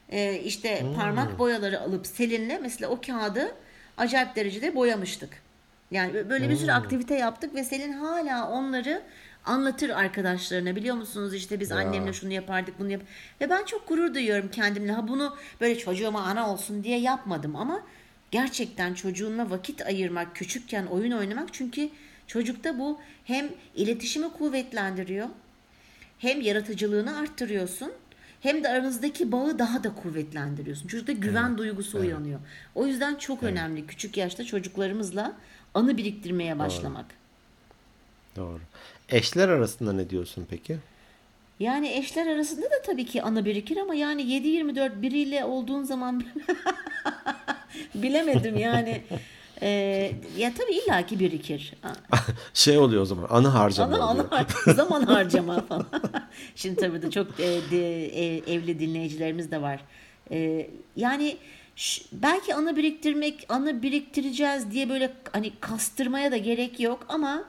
[0.09, 0.93] e, işte Hmm.
[0.95, 3.51] parmak boyaları alıp Selin'le mesela o kağıdı
[3.97, 5.29] acayip derecede boyamıştık.
[5.91, 6.57] Yani böyle bir Hmm.
[6.59, 9.01] sürü aktivite yaptık ve Selin hala onları
[9.45, 13.01] anlatır arkadaşlarına biliyor musunuz işte biz annemle şunu yapardık bunu yap
[13.41, 17.81] ve ben çok gurur duyuyorum kendimle ha bunu böyle çocuğuma ana olsun diye yapmadım ama
[18.31, 21.89] gerçekten çocuğunla vakit ayırmak küçükken oyun oynamak çünkü
[22.27, 25.27] çocukta bu hem iletişimi kuvvetlendiriyor
[26.21, 27.91] hem yaratıcılığını arttırıyorsun
[28.41, 30.87] hem de aranızdaki bağı daha da kuvvetlendiriyorsun.
[30.87, 32.39] Çocukta güven duygusu uyanıyor.
[32.75, 35.33] O yüzden çok önemli küçük yaşta çocuklarımızla
[35.73, 37.05] anı biriktirmeye başlamak.
[38.35, 38.59] Doğru.
[39.09, 40.77] Eşler arasında ne diyorsun peki?
[41.59, 46.23] Yani eşler arasında da tabii ki anı birikir ama yani 7-24 biriyle olduğun zaman
[47.95, 49.01] bilemedim yani.
[49.61, 51.73] Ee, ya tabii illaki birikir.
[52.53, 53.27] Şey oluyor o zaman.
[53.29, 54.09] Anı harcama oluyor.
[54.09, 55.87] anı har- zaman harcama falan.
[56.55, 59.79] Şimdi tabii de çok e, de, e, evli dinleyicilerimiz de var.
[60.31, 61.37] E, yani
[62.11, 67.43] belki anı biriktirmek, anı biriktireceğiz diye böyle hani kastırmaya da gerek yok ama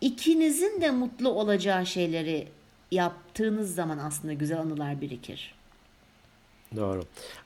[0.00, 2.48] ikinizin de mutlu olacağı şeyleri
[2.90, 5.54] yaptığınız zaman aslında güzel anılar birikir.
[6.76, 7.02] Doğru.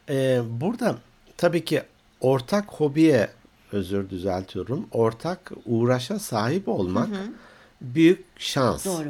[0.09, 0.97] Ee, burada
[1.37, 1.83] tabii ki
[2.21, 3.29] ortak hobiye
[3.73, 4.87] özür düzeltiyorum.
[4.93, 7.09] Ortak uğraşa sahip olmak
[7.81, 8.85] büyük şans.
[8.87, 9.09] Doğru.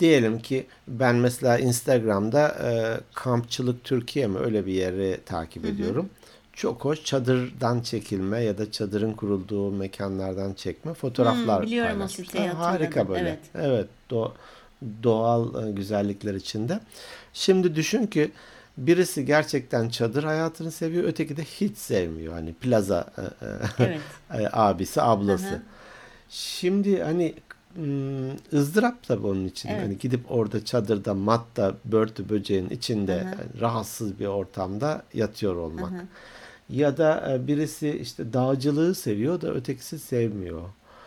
[0.00, 6.08] Diyelim ki ben mesela Instagram'da e, kampçılık Türkiye mi öyle bir yeri takip ediyorum.
[6.52, 12.24] Çok hoş çadırdan çekilme ya da çadırın kurulduğu mekanlardan çekme fotoğraflar Hmm, biliyorum o paylaşmışlar.
[12.24, 13.28] siteyi, Harika böyle.
[13.28, 13.38] Evet.
[13.54, 14.32] Evet, do-
[15.02, 16.80] doğal e, güzellikler içinde.
[17.32, 18.30] Şimdi düşün ki
[18.78, 22.32] birisi gerçekten çadır hayatını seviyor, öteki de hiç sevmiyor.
[22.32, 23.48] Hani plaza e, e,
[23.86, 24.00] Evet.
[24.34, 25.50] e, abisi, ablası.
[25.50, 25.62] Hı hı.
[26.28, 27.34] Şimdi hani
[27.78, 29.68] ım, ızdırap tabii onun için.
[29.68, 29.82] Evet.
[29.82, 33.60] Hani gidip orada çadırda, matta, börtü böceğin içinde Hı hı.
[33.60, 35.90] rahatsız bir ortamda yatıyor olmak.
[35.92, 36.02] Hı hı.
[36.68, 40.62] Ya da birisi işte dağcılığı seviyor da ötekisi sevmiyor.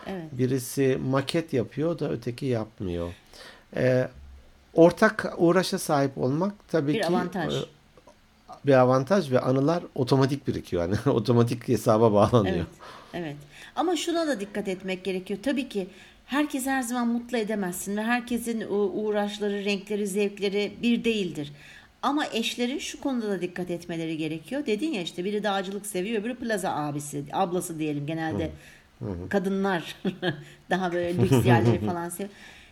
[0.07, 0.23] Evet.
[0.31, 3.13] Birisi maket yapıyor da öteki yapmıyor.
[3.75, 4.07] E,
[4.77, 7.55] ortak uğraşa sahip olmak tabii Bir ki avantaj.
[7.55, 7.65] e,
[8.65, 10.81] bir avantaj ve anılar otomatik birikiyor.
[10.81, 12.55] Yani otomatik hesaba bağlanıyor.
[12.55, 12.67] Evet,
[13.13, 13.35] evet.
[13.75, 15.39] Ama şuna da dikkat etmek gerekiyor.
[15.43, 15.87] Tabii ki
[16.25, 21.51] herkes her zaman mutlu edemezsin ve herkesin uğraşları, renkleri, zevkleri bir değildir.
[22.01, 24.65] Ama eşlerin şu konuda da dikkat etmeleri gerekiyor.
[24.65, 28.51] Dedin ya işte biri dağcılık seviyor, öbürü plaza abisi, ablası diyelim genelde.
[29.29, 29.95] Kadınlar
[30.69, 32.29] daha böyle lüks yerleri falan seviyor.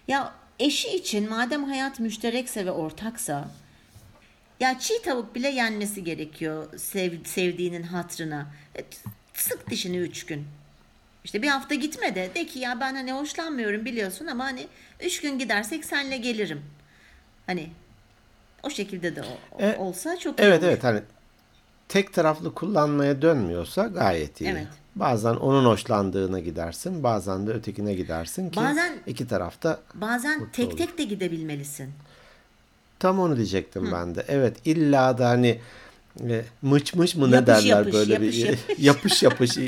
[0.08, 3.48] Ya eşi için madem hayat müşterekse ve ortaksa
[4.60, 8.48] ya çiğ tavuk bile yenmesi gerekiyor sev, sevdiğinin hatrına.
[8.78, 8.82] E,
[9.34, 10.46] sık dişini üç gün.
[11.24, 14.68] İşte bir hafta gitme de de ki ya ben hani hoşlanmıyorum biliyorsun ama hani
[15.04, 16.62] üç gün gidersek senle gelirim.
[17.46, 17.70] Hani
[18.64, 20.68] o şekilde de o- E, olsa çok iyi Evet olur.
[20.72, 21.02] evet hani
[21.88, 24.50] tek taraflı kullanmaya dönmüyorsa gayet iyi.
[24.50, 24.68] Evet.
[24.96, 30.78] Bazen onun hoşlandığına gidersin, bazen de ötekine gidersin ki Bazen- iki tarafta Bazen tek olur.
[30.78, 31.90] tek de gidebilmelisin.
[33.00, 34.26] tam onu diyecektim ben de.
[34.28, 35.60] Evet illa da hani
[36.30, 39.24] e, mıç mıç mı ne Yapış derler yapış, böyle yapış bir yapış.
[39.24, 39.52] yapış yapış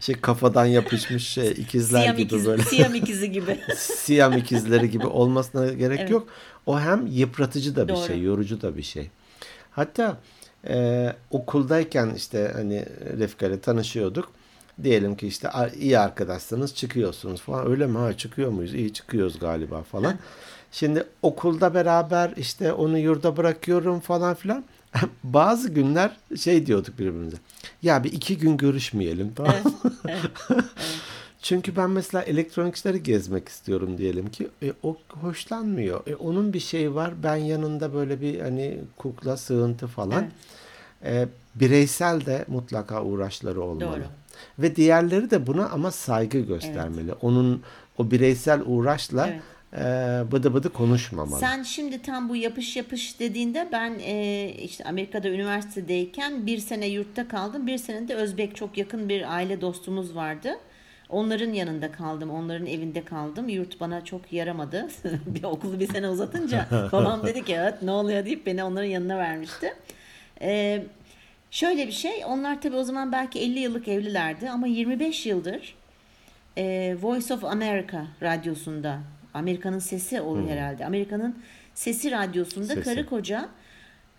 [0.00, 3.60] şey kafadan yapışmış şey ikizler Siyam, gibi ikizi, böyle Siyam ikizi gibi.
[3.76, 6.10] Siyam ikizleri gibi olmasına gerek Evet.
[6.10, 6.28] yok.
[6.66, 8.06] O hem yıpratıcı da bir Doğru.
[8.06, 9.10] şey, yorucu da bir şey.
[9.70, 10.16] Hatta
[10.68, 12.84] e, okuldayken işte hani
[13.18, 14.30] Refika ile tanışıyorduk.
[14.82, 15.48] Diyelim ki işte
[15.80, 17.70] iyi arkadaşsanız çıkıyorsunuz falan.
[17.70, 17.98] Öyle mi?
[17.98, 18.74] Ha çıkıyor muyuz?
[18.74, 20.14] İyi çıkıyoruz galiba falan.
[20.72, 24.64] Şimdi okulda beraber işte onu yurda bırakıyorum falan filan.
[25.24, 27.36] Bazı günler şey diyorduk birbirimize.
[27.82, 29.92] Ya bir iki gün görüşmeyelim tamam mı?
[31.44, 34.48] Çünkü ben mesela elektronik işleri gezmek istiyorum diyelim ki.
[34.62, 36.06] E, o hoşlanmıyor.
[36.06, 37.12] E, onun bir şeyi var.
[37.22, 40.26] Ben yanında böyle bir hani kukla sığıntı falan.
[41.04, 43.80] E, bireysel de mutlaka uğraşları olmalı.
[43.80, 44.04] Doğru.
[44.58, 47.12] Ve diğerleri de buna ama saygı göstermeli.
[47.12, 47.62] Onun
[47.98, 49.42] o bireysel uğraşla Evet.
[50.28, 51.40] e, bıdı bıdı konuşmamalı.
[51.40, 57.28] Sen şimdi tam bu yapış yapış dediğinde ben e, işte Amerika'da üniversitedeyken bir sene yurtta
[57.28, 57.66] kaldım.
[57.66, 60.56] Bir sene de Özbek çok yakın bir aile dostumuz vardı.
[61.08, 62.30] Onların yanında kaldım.
[62.30, 63.48] Onların evinde kaldım.
[63.48, 64.88] Yurt bana çok yaramadı.
[65.26, 69.18] bir okulu bir sene uzatınca babam dedi ki evet ne oluyor deyip beni onların yanına
[69.18, 69.74] vermişti.
[70.40, 70.82] E,
[71.50, 72.24] şöyle bir şey.
[72.26, 75.74] Onlar tabii o zaman belki 50 yıllık evlilerdi ama 25 yıldır
[76.58, 78.98] e, Voice of America radyosunda
[79.34, 80.86] Amerika'nın sesi oluyor herhalde.
[80.86, 81.38] Amerika'nın
[81.74, 82.82] sesi radyosunda Sesi.
[82.82, 83.48] karı koca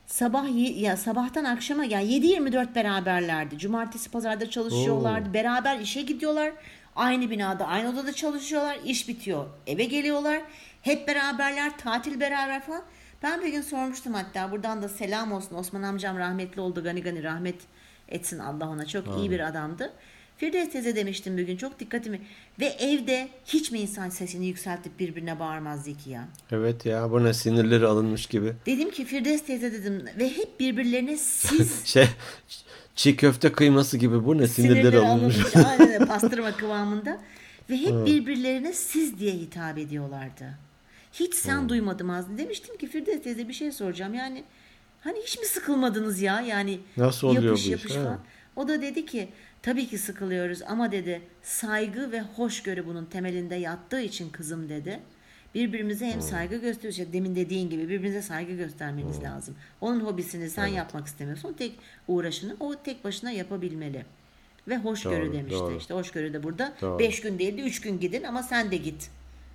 [0.07, 3.57] sabah ya sabahtan akşama yani 7-24 beraberlerdi.
[3.57, 5.33] Cumartesi pazarda çalışıyorlardı.
[5.33, 6.51] Beraber işe gidiyorlar.
[6.95, 8.77] Aynı binada, aynı odada çalışıyorlar.
[8.85, 9.45] İş bitiyor.
[9.67, 10.41] Eve geliyorlar.
[10.81, 12.83] Hep beraberler, tatil beraber falan.
[13.23, 15.55] Ben bir gün sormuştum hatta buradan da selam olsun.
[15.55, 16.83] Osman amcam rahmetli oldu.
[16.83, 17.61] Gani gani rahmet
[18.09, 18.85] etsin Allah ona.
[18.85, 19.93] Çok iyi bir adamdı.
[20.37, 22.21] Firdevs teyze demiştim bir gün çok dikkatimi.
[22.59, 26.27] Ve evde hiç mi insan sesini yükseltip birbirine bağırmaz Zeki ya?
[26.51, 28.53] Evet ya bu ne sinirleri alınmış gibi.
[28.65, 32.07] Dedim ki Firdevs teyze dedim ve hep birbirlerine siz Şey
[32.95, 35.55] çiğ köfte kıyması gibi bu ne sinirleri, sinirleri alınmış.
[35.55, 35.55] alınmış.
[35.79, 37.21] Aynen pastırma kıvamında.
[37.69, 40.57] Ve hep birbirlerine siz diye hitap ediyorlardı.
[41.13, 42.37] Hiç sen duymadım ağzını.
[42.37, 44.13] Demiştim ki Firdevs teyze bir şey soracağım.
[44.13, 44.43] Yani
[45.01, 46.41] hani hiç mi sıkılmadınız ya?
[46.41, 48.19] Yani Nasıl oluyor yapış bu iş, yapış falan.
[48.55, 49.29] O da dedi ki
[49.65, 54.99] tabii ki sıkılıyoruz ama dedi saygı ve hoşgörü bunun temelinde yattığı için kızım dedi.
[55.55, 56.99] Birbirimize hem saygı gösteriyoruz.
[56.99, 59.55] işte Demin dediğin gibi birbirinize saygı göstermeniz lazım.
[59.81, 61.53] Onun hobisini sen yapmak istemiyorsun.
[61.53, 61.71] Tek
[62.07, 64.05] uğraşını o tek başına yapabilmeli.
[64.67, 65.59] Ve hoşgörü Doğru, demişti.
[65.59, 65.77] doğru.
[65.77, 66.73] İşte hoşgörü de burada.
[66.81, 66.99] Doğru.
[66.99, 69.09] Beş gün değil de üç gün gidin ama sen de git.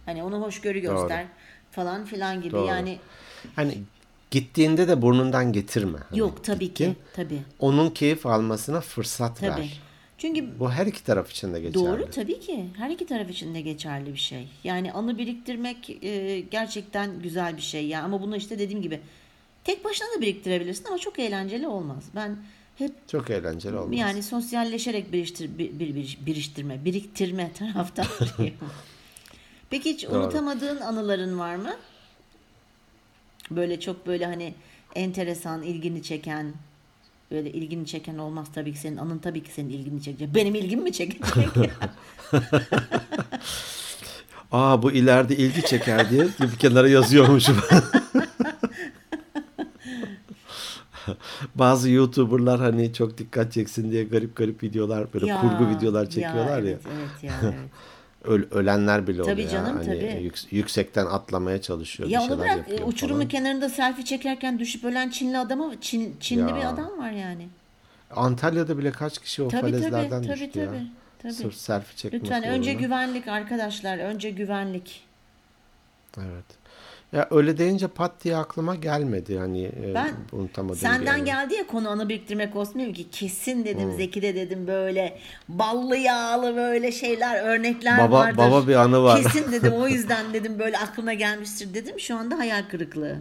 [0.06, 1.26] Hani onu hoşgörü göster
[1.70, 2.52] falan filan gibi.
[2.52, 2.66] Doğru.
[2.66, 2.98] Yani
[3.56, 3.78] Hani
[4.30, 5.98] gittiğinde de burnundan getirme.
[6.08, 7.00] Hani yok tabii gittin, ki.
[7.12, 7.42] Tabii.
[7.58, 9.60] Onun keyif almasına fırsat Tabii.
[9.60, 9.80] ver.
[10.20, 11.74] Çünkü Bu her iki taraf için de geçerli.
[11.86, 12.64] Doğru tabii ki.
[12.76, 14.48] Her iki taraf için de geçerli bir şey.
[14.64, 18.02] Yani anı biriktirmek e, gerçekten güzel bir şey ya.
[18.02, 19.00] Ama bunu işte dediğim gibi
[19.64, 22.04] tek başına da biriktirebilirsin ama çok eğlenceli olmaz.
[22.14, 22.36] Ben
[22.78, 23.98] hep Çok eğlenceli olmaz.
[23.98, 26.18] yani sosyalleşerek biriştir, bir, bir, bir-
[26.84, 28.54] biriktirme taraftarıyım.
[29.70, 30.18] Peki hiç Doğru.
[30.18, 31.72] unutamadığın anıların var mı?
[33.50, 34.54] Böyle çok böyle hani
[34.94, 36.52] enteresan, ilgini çeken,
[37.30, 40.34] böyle ilgini çeken olmaz tabii ki senin anın tabii ki senin ilgini çekecek.
[40.34, 41.48] Benim ilgimi mi çekecek?
[44.52, 47.56] Aa bu ileride ilgi çeker diye bir kenara yazıyormuşum.
[51.54, 56.62] Bazı YouTuber'lar hani çok dikkat çeksin diye garip garip videolar böyle Ya, kurgu videolar çekiyorlar
[56.62, 56.70] ya.
[56.70, 57.32] Evet, evet ya.
[57.42, 57.54] Evet.
[58.24, 59.48] Öl- ölenler bile Tabii oluyor.
[59.50, 60.22] canım, hani tabii.
[60.22, 62.08] yük- yüksekten atlamaya çalışıyor.
[62.08, 63.28] ya onu bırak yapıyor uçurumun falan.
[63.28, 66.56] kenarında selfie çekerken düşüp ölen Çinli adama Çin, Çinli Ya.
[66.56, 67.48] bir adam var yani.
[68.16, 70.76] Antalya'da bile kaç kişi o Tabii tabii falezlerden tabii düştü tabii.
[70.76, 70.82] ya.
[71.22, 71.32] tabii.
[71.32, 75.04] Sırf selfie çekmek Lütfen önce güvenlik arkadaşlar, önce güvenlik.
[76.18, 76.44] Evet.
[77.12, 81.24] Ya öyle deyince pat diye aklıma gelmedi hani e, Ben unutamadığım bir Senden anı.
[81.24, 85.18] geldi ya konu anı biriktirmek olsun dedim ki kesin dedim Zeki de dedim böyle
[85.48, 88.38] ballı yağlı böyle şeyler örnekler Baba- vardır.
[88.38, 89.22] baba bir anı var.
[89.22, 92.00] Kesin dedim o yüzden dedim böyle aklına gelmiştir dedim.
[92.00, 93.16] Şu anda hayal kırıklığı.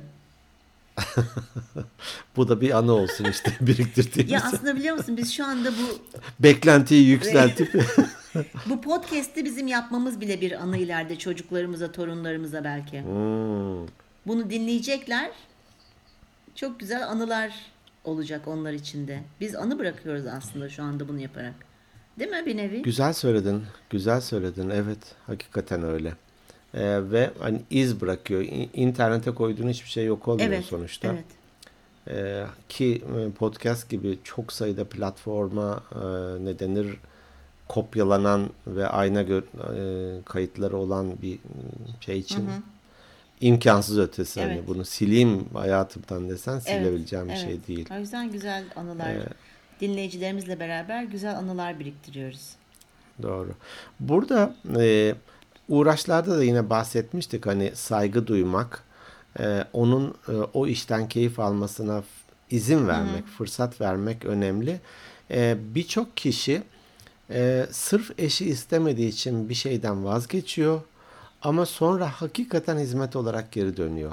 [2.35, 4.31] Bu da bir anı olsun işte biriktirdiğimiz.
[4.31, 5.99] Ya aslında biliyor musun biz şu anda bu
[6.39, 7.73] Beklentiyi yükseltip
[8.65, 13.01] bu podcast'i bizim yapmamız bile bir anı ileride çocuklarımıza, torunlarımıza belki.
[13.01, 13.87] Hmm,
[14.27, 15.31] Bunu dinleyecekler.
[16.55, 17.53] Çok güzel anılar
[18.03, 19.23] olacak onlar için de.
[19.41, 21.53] Biz anı bırakıyoruz aslında şu anda bunu yaparak.
[22.19, 22.81] Değil mi bir nevi?
[22.81, 23.63] güzel söyledin.
[23.89, 24.69] Güzel söyledin.
[24.69, 26.13] Evet, hakikaten öyle.
[26.73, 28.45] Ee, ve hani iz bırakıyor.
[28.73, 30.65] İnternete koyduğun hiçbir şey yok olmuyor Evet.
[30.65, 31.07] sonuçta.
[31.13, 31.23] Evet.
[32.07, 35.99] Ee, ki e, podcast gibi çok sayıda platforma e,
[36.45, 36.97] ne denir
[37.67, 39.43] kopyalanan ve ayna gö-
[40.19, 41.39] e, kayıtları olan bir e,
[42.01, 42.49] şey için
[43.41, 44.41] imkansız ötesi.
[44.41, 44.67] Hani Evet.
[44.67, 47.41] bunu sileyim hayatımdan desen Evet, silebileceğim bir evet.
[47.41, 47.89] şey değil.
[47.95, 49.11] O yüzden güzel anılar.
[49.81, 52.49] Dinleyicilerimizle beraber güzel anılar biriktiriyoruz.
[53.21, 53.49] Doğru.
[53.99, 55.15] Burada e,
[55.69, 58.83] uğraşlarda da yine bahsetmiştik hani saygı duymak,
[59.39, 62.03] e, onun e, o işten keyif almasına
[62.51, 64.79] izin vermek, fırsat vermek önemli.
[65.31, 66.63] E, Birçok kişi
[67.29, 70.81] e, sırf eşi istemediği için bir şeyden vazgeçiyor
[71.41, 74.11] ama sonra hakikaten hizmet olarak geri dönüyor.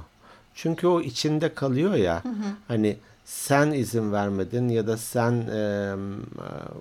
[0.55, 2.23] Çünkü o içinde kalıyor ya.
[2.69, 5.95] Hani sen izin vermedin ya da sen e,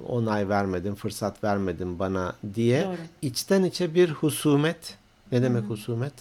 [0.08, 2.95] onay vermedin, fırsat vermedin bana diye Doğru.
[3.21, 4.97] içten içe bir husumet.
[5.31, 6.13] Ne demek husumet?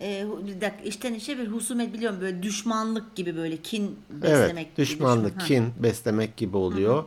[0.00, 4.76] Ee, bir dakika, içten içe bir husumet biliyorum böyle düşmanlık gibi böyle kin beslemek Evet,
[4.76, 4.86] gibi.
[4.86, 5.46] düşmanlık, düşman- Ha.
[5.46, 7.04] kin beslemek gibi oluyor.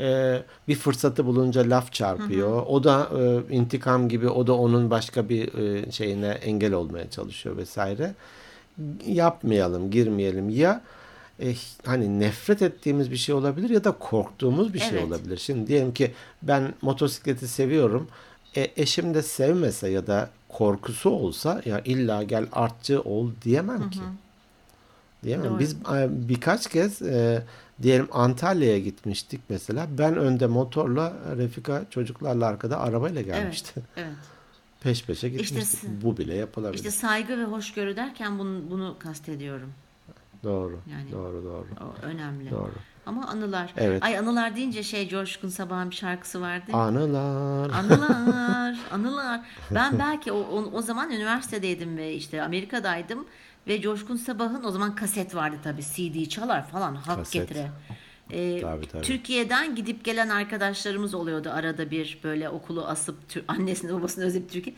[0.00, 2.62] e, bir fırsatı bulunca laf çarpıyor.
[2.66, 7.56] O da e, intikam gibi o da onun başka bir e, şeyine engel olmaya çalışıyor
[7.56, 8.14] vesaire.
[9.06, 10.48] Yapmayalım, girmeyelim.
[10.48, 10.80] Ya
[11.42, 11.54] e,
[11.86, 15.04] hani nefret ettiğimiz bir şey olabilir ya da korktuğumuz bir şey Evet.
[15.04, 15.36] olabilir.
[15.36, 18.08] Şimdi diyelim ki ben motosikleti seviyorum.
[18.56, 23.98] E, eşim de sevmese ya da korkusu olsa ya illa gel artçı ol diyemem ki.
[25.22, 25.50] Diyemem.
[25.50, 25.58] Doğru.
[25.58, 27.42] Biz e, birkaç kez e,
[27.82, 29.86] diyelim Antalya'ya gitmiştik mesela.
[29.98, 33.70] Ben önde motorla Refika çocuklarla arkada arabayla gelmişti.
[33.76, 33.88] Evet.
[33.96, 34.16] Evet.
[34.80, 35.62] Peş peşe gitmiştik.
[35.64, 36.74] s- Bu bile yapılabilir.
[36.78, 39.72] İşte saygı ve hoşgörü derken bunu, bunu kastediyorum.
[40.44, 40.80] Doğru.
[40.90, 41.66] Yani- Doğru doğru.
[41.80, 42.50] O önemli.
[42.50, 42.72] Doğru.
[43.06, 43.72] Ama anılar.
[43.76, 44.02] Evet.
[44.04, 46.72] Ay anılar deyince şey Coşkun Sabah'ın bir şarkısı vardı.
[46.72, 47.70] Anılar.
[47.70, 49.40] Anılar, anılar.
[49.70, 53.26] Ben belki o, o, o zaman üniversitedeydim ve işte Amerika'daydım
[53.68, 57.48] ve Coşkun Sabah'ın o zaman kaset vardı tabii CD çalar falan hak Kaset.
[57.48, 57.70] getire.
[58.30, 59.02] Ee, Tabii, tabii.
[59.02, 63.16] Türkiye'den gidip gelen arkadaşlarımız oluyordu arada bir böyle okulu asıp
[63.48, 64.76] annesini babasını özleyip Türkiye.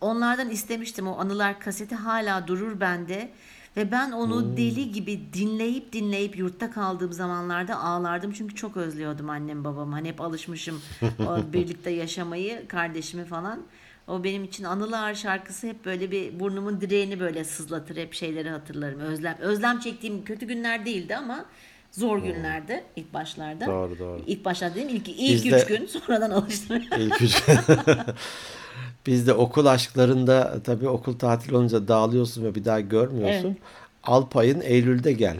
[0.00, 3.30] Onlardan istemiştim o anılar kaseti hala durur bende.
[3.76, 4.56] Ve ben onu Hmm.
[4.56, 8.32] deli gibi dinleyip dinleyip yurtta kaldığım zamanlarda ağlardım.
[8.32, 9.92] Çünkü çok özlüyordum annem babamı.
[9.92, 10.82] Hani hep alışmışım
[11.28, 13.60] o birlikte yaşamayı, kardeşimi falan.
[14.08, 17.96] O benim için Anılar şarkısı hep böyle bir burnumun direğini böyle sızlatır.
[17.96, 19.00] Hep şeyleri hatırlarım.
[19.00, 21.44] Özlem özlem çektiğim kötü günler değildi ama
[21.92, 23.66] zor günlerdi ilk başlarda.
[23.66, 23.72] Hmm.
[23.74, 24.20] Doğru, doğru.
[24.26, 24.92] İlk başlarda değil mi?
[24.92, 26.82] İlk, ilk Biz üç de- gün sonradan alıştım.
[26.98, 27.42] İlk üç.
[29.06, 33.48] Biz de okul aşklarında tabii okul tatil olunca dağılıyorsun ve bir daha görmüyorsun.
[33.48, 33.58] Evet.
[34.02, 35.36] Alpay'ın Eylül'de Gel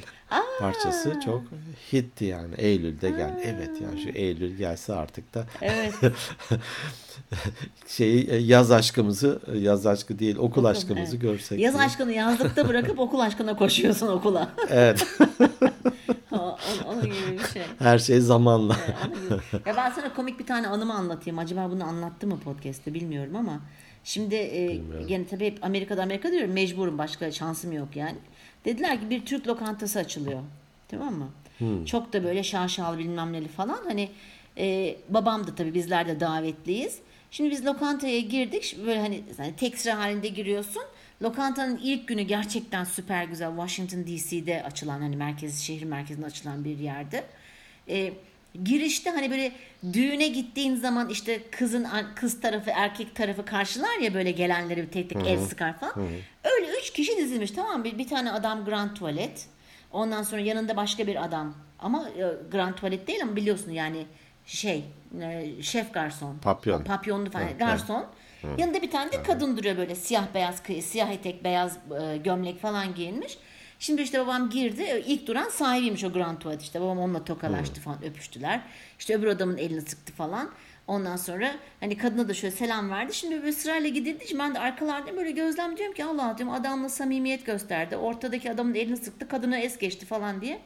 [0.62, 1.42] parçası çok
[1.92, 2.54] hitti yani.
[2.58, 3.40] Eylül'de Gel.
[3.44, 5.94] Evet ya şu Eylül gelse artık da evet.
[7.86, 11.22] şeyi e, yaz aşkımızı e, yaz aşkı değil okul Okul, aşkımızı evet.
[11.22, 11.60] görsek.
[11.60, 11.84] Yaz diye.
[11.84, 14.48] aşkını yazlıkta bırakıp okul aşkına koşuyorsun okula.
[14.70, 15.06] Evet.
[16.86, 17.62] Onun, gibi bir şey.
[17.78, 18.76] Her şey zamanla.
[19.66, 21.38] Ya ben sana komik bir tane anımı anlatayım.
[21.38, 23.60] Acaba bunu anlattı mı podcast'te bilmiyorum ama
[24.04, 28.16] şimdi e, gene tabii hep Amerika'da Amerika diyorum mecburum başka şansım yok yani.
[28.64, 30.40] Dediler ki bir Türk lokantası açılıyor.
[30.88, 31.28] Tamam mı?
[31.86, 33.78] Çok da böyle şaşalı bilmem neli falan.
[33.84, 34.08] Hani
[34.58, 36.98] e, babam da tabii bizler de davetliyiz.
[37.30, 38.76] Şimdi biz lokantaya girdik.
[38.86, 40.82] Böyle hani, hani tek sıra halinde giriyorsun.
[41.22, 43.50] Lokantanın ilk günü gerçekten süper güzel.
[43.56, 47.24] Washington DC'de açılan hani merkez şehir merkezinde açılan bir yerde.
[47.88, 48.12] E,
[48.64, 49.52] girişte hani böyle
[49.92, 55.10] düğüne gittiğin zaman işte kızın kız tarafı erkek tarafı karşılar ya böyle gelenleri bir tek
[55.10, 55.94] tek el sıkar falan.
[56.44, 57.84] Öyle üç kişi dizilmiş tamam mı?
[57.84, 59.46] Bir, bir tane adam grand tuvalet.
[59.92, 61.54] Ondan sonra yanında başka bir adam.
[61.78, 64.06] Ama e, grand tuvalet değil ama biliyorsun yani
[64.46, 64.84] şey
[65.20, 66.38] e, şef garson.
[66.38, 66.84] Papyon.
[66.84, 68.06] Papyonlu falan garson.
[68.58, 72.60] Yanında bir tane de kadın duruyor böyle siyah beyaz kı- siyah etek beyaz e, gömlek
[72.60, 73.38] falan giyinmiş.
[73.78, 74.82] Şimdi işte babam girdi.
[74.82, 76.80] E, İlk duran sahibiymiş o Grand Tuvalet işte.
[76.80, 78.60] Babam onunla tokalaştı falan öpüştüler.
[78.98, 80.50] İşte öbür adamın elini sıktı falan.
[80.86, 83.14] Ondan sonra hani kadına da şöyle selam verdi.
[83.14, 84.28] Şimdi böyle sırayla gidildi.
[84.28, 87.96] Şimdi ben de arkalardan böyle gözlemliyorum ki Allah diyorum adamla samimiyet gösterdi.
[87.96, 89.28] Ortadaki adamın elini sıktı.
[89.28, 90.58] Kadına es geçti falan diye.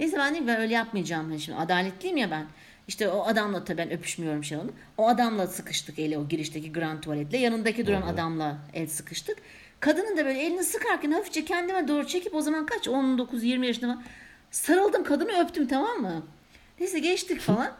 [0.00, 1.26] Neyse ben dedim ben öyle yapmayacağım.
[1.28, 2.46] Hani şimdi adaletliyim ya ben.
[2.88, 4.70] İşte o adamla tabii ben öpüşmüyorum şey onu.
[4.98, 7.38] O adamla sıkıştık eli o girişteki grand tuvaletle.
[7.38, 9.38] Yanındaki duran adamla el sıkıştık.
[9.80, 14.02] Kadının da böyle elini sıkarken hafifçe kendime doğru çekip o zaman kaç 19-20 yaşında falan.
[14.50, 16.22] Sarıldım kadını öptüm tamam mı?
[16.80, 17.72] Neyse geçtik falan.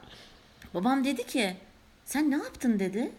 [0.74, 1.56] Babam dedi ki
[2.04, 3.10] sen ne yaptın dedi.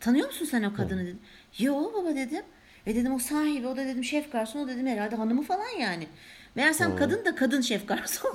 [0.00, 1.18] Tanıyor musun sen o kadını dedim.
[1.58, 2.42] Yo baba dedim.
[2.86, 6.06] E dedim o sahibi o da dedim şef garson o dedim herhalde hanımı falan yani.
[6.54, 8.34] Meğersem kadın da kadın şef garson.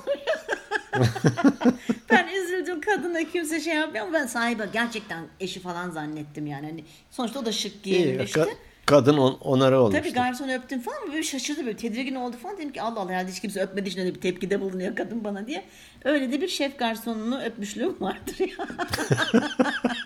[2.10, 6.66] ben üzüldüm kadına kimse şey yapmıyor ben sahibi gerçekten eşi falan zannettim yani.
[6.66, 8.38] Hani sonuçta o da şık İyi, giyinmişti.
[8.40, 8.48] ka-
[8.86, 10.02] kadın on, onarı olmuştu.
[10.02, 12.56] Tabii garson öptüm falan böyle şaşırdı böyle tedirgin oldu falan.
[12.58, 15.46] Dedim ki Allah Allah herhalde hiç kimse öpmediği için öyle bir tepkide bulunuyor kadın bana
[15.46, 15.64] diye.
[16.04, 18.66] Öyle de bir şef garsonunu öpmüşlüğüm vardır ya.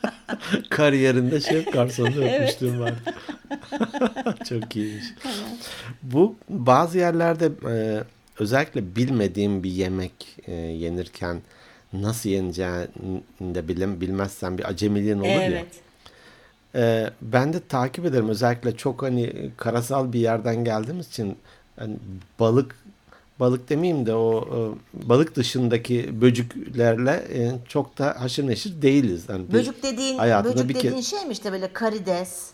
[0.71, 2.95] Kariyerinde şef garsonu öpmüşlüğüm var.
[4.49, 5.05] Çok iyiymiş.
[6.03, 8.03] Bu bazı yerlerde e,
[8.39, 10.13] özellikle bilmediğim bir yemek
[10.47, 11.43] e, yenirken
[11.93, 15.43] nasıl yeneceğini de bilim, bilmezsen bir acemiliğin olur ya.
[15.43, 15.67] evet.
[16.75, 18.29] E, ben de takip ederim.
[18.29, 21.37] Özellikle çok hani karasal bir yerden geldiğimiz için
[21.77, 21.97] hani
[22.41, 22.77] balık
[23.41, 24.59] balık demeyeyim de o e,
[25.09, 29.25] balık dışındaki böcüklerle e, çok da haşır neşir değiliz.
[29.29, 32.51] Yani bir- Böcük dediğin, böcük bir dediğin şey mi işte böyle karides.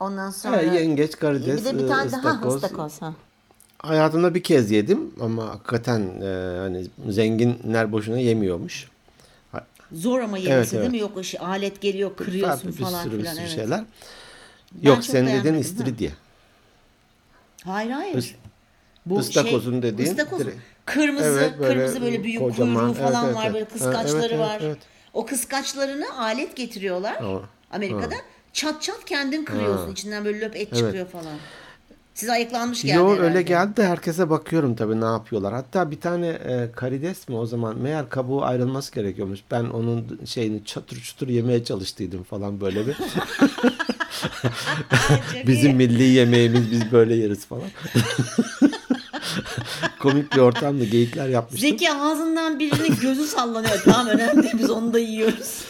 [0.00, 2.54] Ondan sonra Ha, yengeç, karides, bir de bir tane e, daha ıstakoz.
[2.54, 3.02] ıstakoz.
[3.02, 3.14] Ha.
[3.78, 8.88] Hayatımda bir kez yedim ama hakikaten e, hani zenginler boşuna yemiyormuş.
[9.92, 10.90] Zor ama yemesi Evet, değil evet.
[10.92, 10.98] mi?
[10.98, 13.32] Yok şey, alet geliyor kırıyorsun bir falan sürü, bir filan.
[13.34, 13.54] sürü evet.
[13.54, 13.84] şeyler.
[14.72, 16.10] Ben Yok senin dediğin istiridye.
[17.64, 18.36] Hayır hayır.
[19.10, 22.74] Is- ıstakozun dediğin ıstakoz, direkt- Kırmızı, Evet, böyle kırmızı böyle büyük kocaman.
[22.92, 24.58] kuyruğu falan Evet, var, evet, böyle kıskaçları Evet, evet, var.
[24.62, 24.78] evet.
[25.14, 28.14] O kıskaçlarını alet getiriyorlar Ama- Amerika'da.
[28.52, 29.86] Çat çat kendin kırıyorsun.
[29.86, 29.92] Ha.
[29.92, 30.76] İçinden böyle löp et Evet.
[30.78, 31.36] çıkıyor falan.
[32.14, 33.20] Size ayıklanmış geldi Yo herhalde.
[33.22, 35.54] öyle geldi de herkese bakıyorum tabii ne yapıyorlar.
[35.54, 39.40] Hatta bir tane e, karides mi o zaman meğer kabuğu ayrılması gerekiyormuş.
[39.50, 42.96] Ben onun şeyini çatır çutur yemeye çalıştıydım falan böyle bir.
[45.46, 45.74] Bizim iyi.
[45.74, 47.62] milli yemeğimiz biz böyle yeriz falan.
[49.98, 51.70] Komik bir ortamda geyikler yapmıştım.
[51.70, 53.82] Zeki ağzından birinin gözü sallanıyor.
[53.84, 55.64] Tamam önemli değil biz onu da yiyoruz.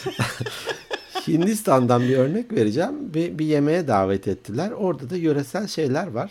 [1.29, 3.15] Hindistan'dan bir örnek vereceğim.
[3.15, 4.71] Bir, bir yemeğe davet ettiler.
[4.71, 6.31] Orada da yöresel şeyler var.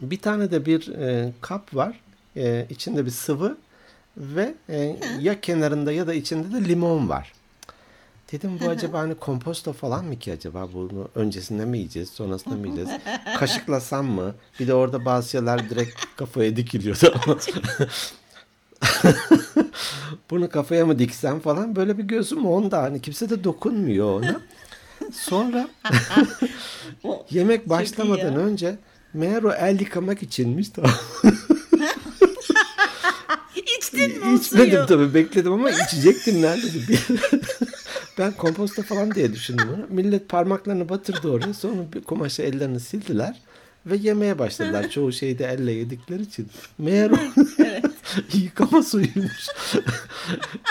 [0.00, 2.00] Bir tane de bir e, kap var.
[2.36, 3.56] E, içinde bir sıvı
[4.16, 7.32] ve e, ya kenarında ya da içinde de limon var.
[8.32, 12.66] Dedim bu acaba hani komposto falan mı ki acaba bunu öncesinde mi yiyeceğiz sonrasında mı
[12.68, 13.00] yiyeceğiz?
[13.38, 14.34] Kaşıklasam mı?
[14.60, 17.38] Bir de orada bazı şeyler direkt kafaya dikiliyordu ama.
[20.30, 24.40] bunu kafaya mı diksem falan böyle bir gözüm onda hani kimse de dokunmuyor ona.
[25.12, 25.68] Sonra
[27.30, 28.78] yemek başlamadan önce
[29.14, 30.90] meğer o el yıkamak içinmiş tamam.
[34.06, 36.88] İçtin mi İçmedim tabii bekledim ama içecektim neredeydi.
[36.88, 37.00] Bir-
[38.18, 39.86] ben komposta falan diye düşündüm onu.
[40.02, 41.54] Millet parmaklarını batırdı oraya.
[41.54, 43.36] Sonra bir kumaşa ellerini sildiler.
[43.86, 44.90] Ve yemeye başladılar.
[44.90, 46.48] Çoğu şeyi de elle yedikleri için.
[46.78, 47.16] Meğer o
[48.38, 49.46] yıkama suyuymuş.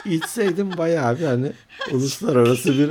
[0.05, 1.51] İçseydim bayağı bir hani
[1.91, 2.89] uluslararası bir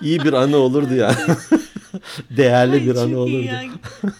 [0.00, 1.16] iyi bir anı olurdu yani.
[2.36, 3.42] Değerli Ay, bir anı olurdu.
[3.42, 3.62] ya.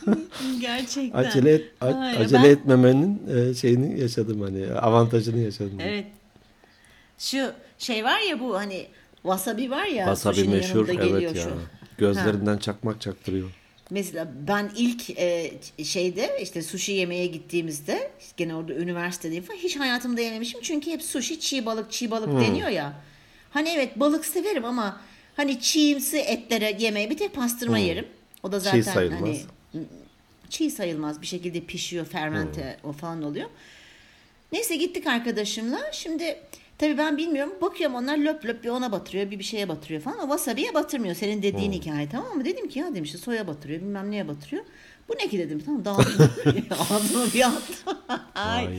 [0.61, 1.19] Gerçekten.
[1.19, 5.79] Acele et, a- acele ben- etmemenin e, şeyini yaşadım hani avantajını yaşadım.
[5.81, 6.07] Evet.
[7.19, 8.87] Şu şey var ya bu hani
[9.23, 11.43] wasabi var ya Wasabi meşhur evet ya.
[11.43, 11.51] şu.
[11.99, 13.51] Gözlerinden çakmak çaktırıyor.
[13.91, 15.53] Mesela ben ilk e,
[15.85, 20.61] şeyde işte sushi yemeye gittiğimizde gene orada üniversitedeyim falan hiç hayatımda yememişim.
[20.63, 22.41] Çünkü hep sushi çiğ balık çiğ balık Hmm.
[22.41, 22.93] deniyor ya.
[23.51, 25.01] Hani evet balık severim ama
[25.37, 28.07] hani çiğimsi etlere yemeye bir tek pastırma yerim.
[28.43, 28.85] O da zaten Hmm.
[28.85, 29.21] sayılmaz.
[29.21, 29.43] hani
[30.51, 32.91] çiğ sayılmaz bir şekilde pişiyor fermente Hmm.
[32.91, 33.49] o falan oluyor.
[34.53, 35.81] Neyse gittik arkadaşımla.
[35.93, 36.37] Şimdi
[36.79, 37.53] tabii ben bilmiyorum.
[37.61, 40.19] Bakıyorum onlar löp löp bir ona batırıyor bir bir şeye batırıyor falan.
[40.19, 41.15] Ama wasabi'ye batırmıyor.
[41.15, 42.45] Senin dediğin hikaye tamam mı?
[42.45, 44.65] Dedim ki ya dedim işte soya batırıyor bilmem neye batırıyor.
[45.09, 46.31] Bu ne ki dedim tamam dağıldım.
[46.91, 47.99] Ağzıma bir attım.
[48.35, 48.67] Ay.
[48.67, 48.77] Ay.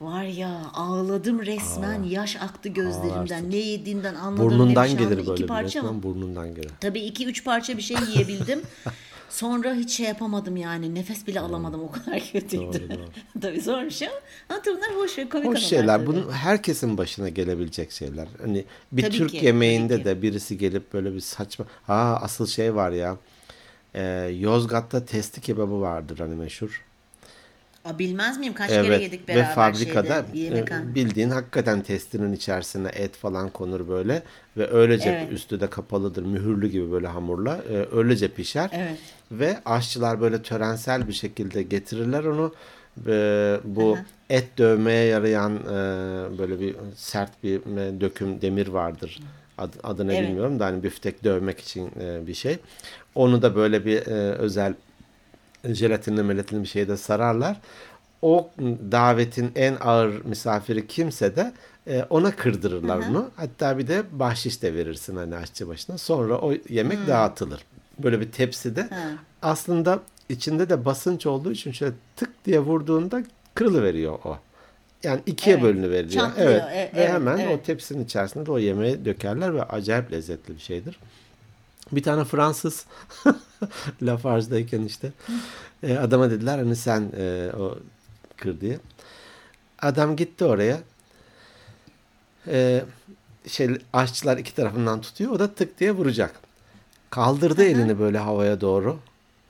[0.00, 2.02] Var ya ağladım resmen.
[2.02, 3.16] Yaş aktı gözlerimden.
[3.18, 3.50] Ağlarsın.
[3.50, 4.44] Ne yediğimden anladım.
[4.50, 5.88] Burnundan bir şey gelir böyle İki bir parça mı?
[5.88, 6.70] resmen burnundan gelir.
[6.80, 8.60] Tabii iki üç parça bir şey yiyebildim.
[9.30, 10.94] Sonra hiç şey yapamadım yani.
[10.94, 11.82] Nefes bile alamadım.
[11.82, 12.62] O kadar kötüydü.
[12.62, 13.04] Doğru, doğru.
[13.40, 14.12] Tabii zormuş ama.
[14.48, 16.06] Ama tabii bunlar hoş ve komik Hoş şeyler.
[16.06, 18.28] Bunun herkesin başına gelebilecek şeyler.
[18.42, 21.64] Hani bir Tabii Türk ki, yemeğinde de birisi gelip böyle bir saçma.
[21.86, 23.16] Ha asıl şey var ya.
[23.94, 24.02] Ee,
[24.40, 26.84] Yozgat'ta testi kebabı vardır hani meşhur.
[27.86, 28.54] Aa, bilmez miyim?
[28.54, 33.88] Kaç kere Evet yedik beraber ve fabrikada şeyde, bildiğin hakikaten testinin içerisine et falan konur
[33.88, 34.22] böyle
[34.56, 35.32] ve öylece Evet.
[35.32, 38.98] üstü de kapalıdır mühürlü gibi böyle hamurla e, öylece pişer Evet.
[39.32, 42.54] ve aşçılar böyle törensel bir şekilde getirirler onu
[43.06, 43.98] E, bu
[44.30, 45.68] et dövmeye yarayan e,
[46.38, 49.20] böyle bir sert bir e, döküm demir vardır
[49.58, 50.22] Ad- adını Evet.
[50.28, 52.58] bilmiyorum da hani büftek dövmek için e, bir şey
[53.14, 54.74] onu da böyle bir e, özel
[55.74, 57.60] jelatinli melatinli bir şeyde sararlar.
[58.22, 58.50] O
[58.92, 61.52] davetin en ağır misafiri kimse de
[61.86, 63.30] e, ona kırdırırlar onu.
[63.36, 65.98] Hatta bir de bahşiş de verirsin hani aşçı başına.
[65.98, 67.64] Sonra o yemek dağıtılır.
[67.98, 68.82] Böyle bir tepside.
[68.82, 69.08] Ha.
[69.42, 74.38] Aslında içinde de basınç olduğu için şöyle tık diye vurduğunda kırılıveriyor o.
[75.02, 76.26] Yani ikiye Evet, bölünüveriliyor.
[76.26, 76.50] çatlıyor.
[76.50, 76.62] Evet.
[76.62, 77.58] E- ve evet, hemen evet.
[77.60, 80.98] o tepsinin içerisinde de o yemeği dökerler ve acayip lezzetli bir şeydir.
[81.92, 82.86] Bir tane Fransız
[84.02, 85.12] Lafarge'dayken işte
[85.82, 87.78] e, adama dediler hani sen e, o
[88.36, 88.78] kır diye.
[89.82, 90.78] Adam gitti oraya.
[92.46, 92.84] E,
[93.48, 95.30] şey aşçılar iki tarafından tutuyor.
[95.32, 96.40] O da tık diye vuracak.
[97.10, 98.98] Kaldırdı elini böyle havaya doğru.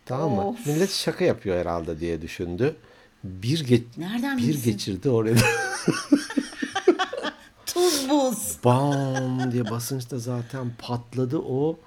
[0.07, 0.49] Tamam mı?
[0.49, 0.67] Of.
[0.67, 2.77] Millet şaka yapıyor herhalde diye düşündü.
[3.25, 4.71] Bir ge- Nereden bir bilsin?
[4.71, 5.35] geçirdi oraya.
[7.67, 8.57] Tuz buz.
[8.65, 11.79] Bam diye basınçta zaten patladı o.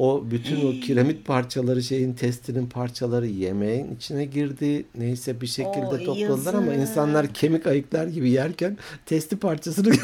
[0.00, 4.86] O bütün o kiremit parçaları şeyin testinin parçaları yemeğin içine girdi.
[4.94, 6.88] Neyse bir şekilde Oo, topladılar ama yazık.
[6.88, 9.94] insanlar kemik ayıklar gibi yerken testi parçasını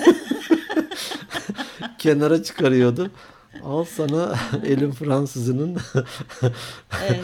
[1.99, 3.11] kenara çıkarıyordu.
[3.65, 4.35] Al sana
[4.67, 5.77] elin Fransızının
[7.09, 7.21] Evet.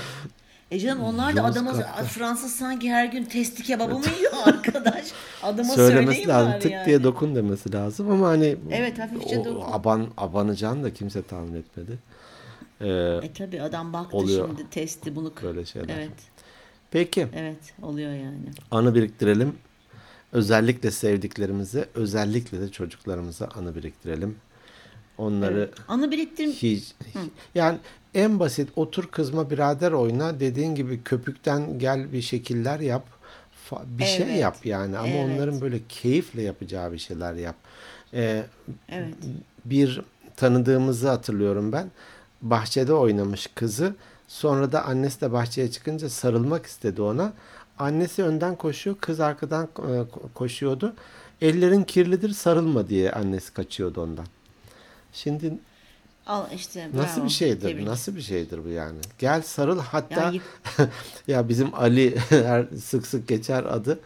[0.70, 1.72] E canım onlar da adama.
[2.08, 5.04] Fransız sanki her gün testi kebabı mı yiyor arkadaş?
[5.42, 6.60] Adama söylemesi lazım.
[6.60, 6.86] Tık yani.
[6.86, 9.72] diye dokun demesi lazım ama hani Evet, hafifçe o dokun.
[9.72, 11.98] aban abanacağını da kimse tahmin etmedi.
[12.82, 14.48] Ee, E tabi adam baktı Oluyor.
[14.48, 15.32] şimdi testi bunu.
[15.42, 15.96] Böyle şeyler.
[15.96, 16.10] Evet.
[16.90, 17.28] Peki.
[17.34, 18.38] Evet oluyor yani.
[18.70, 19.54] Anı biriktirelim.
[20.32, 24.36] Özellikle sevdiklerimize, özellikle de çocuklarımıza anı biriktirelim.
[25.18, 25.74] Onları Evet.
[25.88, 26.92] Anı biriktir hiç,
[27.54, 27.78] yani
[28.14, 33.06] en basit otur kızma birader oyna dediğin gibi köpükten gel bir şekiller yap.
[33.86, 34.40] Bir şey Evet.
[34.40, 35.30] yap yani ama Evet.
[35.38, 37.56] onların böyle keyifle yapacağı bir şeyler yap.
[38.14, 38.42] Ee,
[38.88, 39.14] Evet.
[39.64, 40.02] bir
[40.36, 41.90] tanıdığımızı hatırlıyorum ben.
[42.42, 43.94] Bahçede oynamış kızı.
[44.28, 47.32] Sonra da annesi de bahçeye çıkınca sarılmak istedi ona.
[47.78, 50.94] Annesi önden koşuyor, kız arkadan e, ko- koşuyordu.
[51.40, 54.26] Ellerin kirlidir, sarılma diye annesi kaçıyordu ondan.
[55.12, 55.52] Şimdi
[56.26, 57.24] Al işte nasıl bravo.
[57.26, 57.68] bir şeydir?
[57.68, 57.86] Tebrik.
[57.86, 58.98] Nasıl bir şeydir bu yani?
[59.18, 60.40] Gel sarıl hatta Ya
[61.28, 62.18] ya, bizim Ali
[62.82, 63.98] sık sık geçer adı.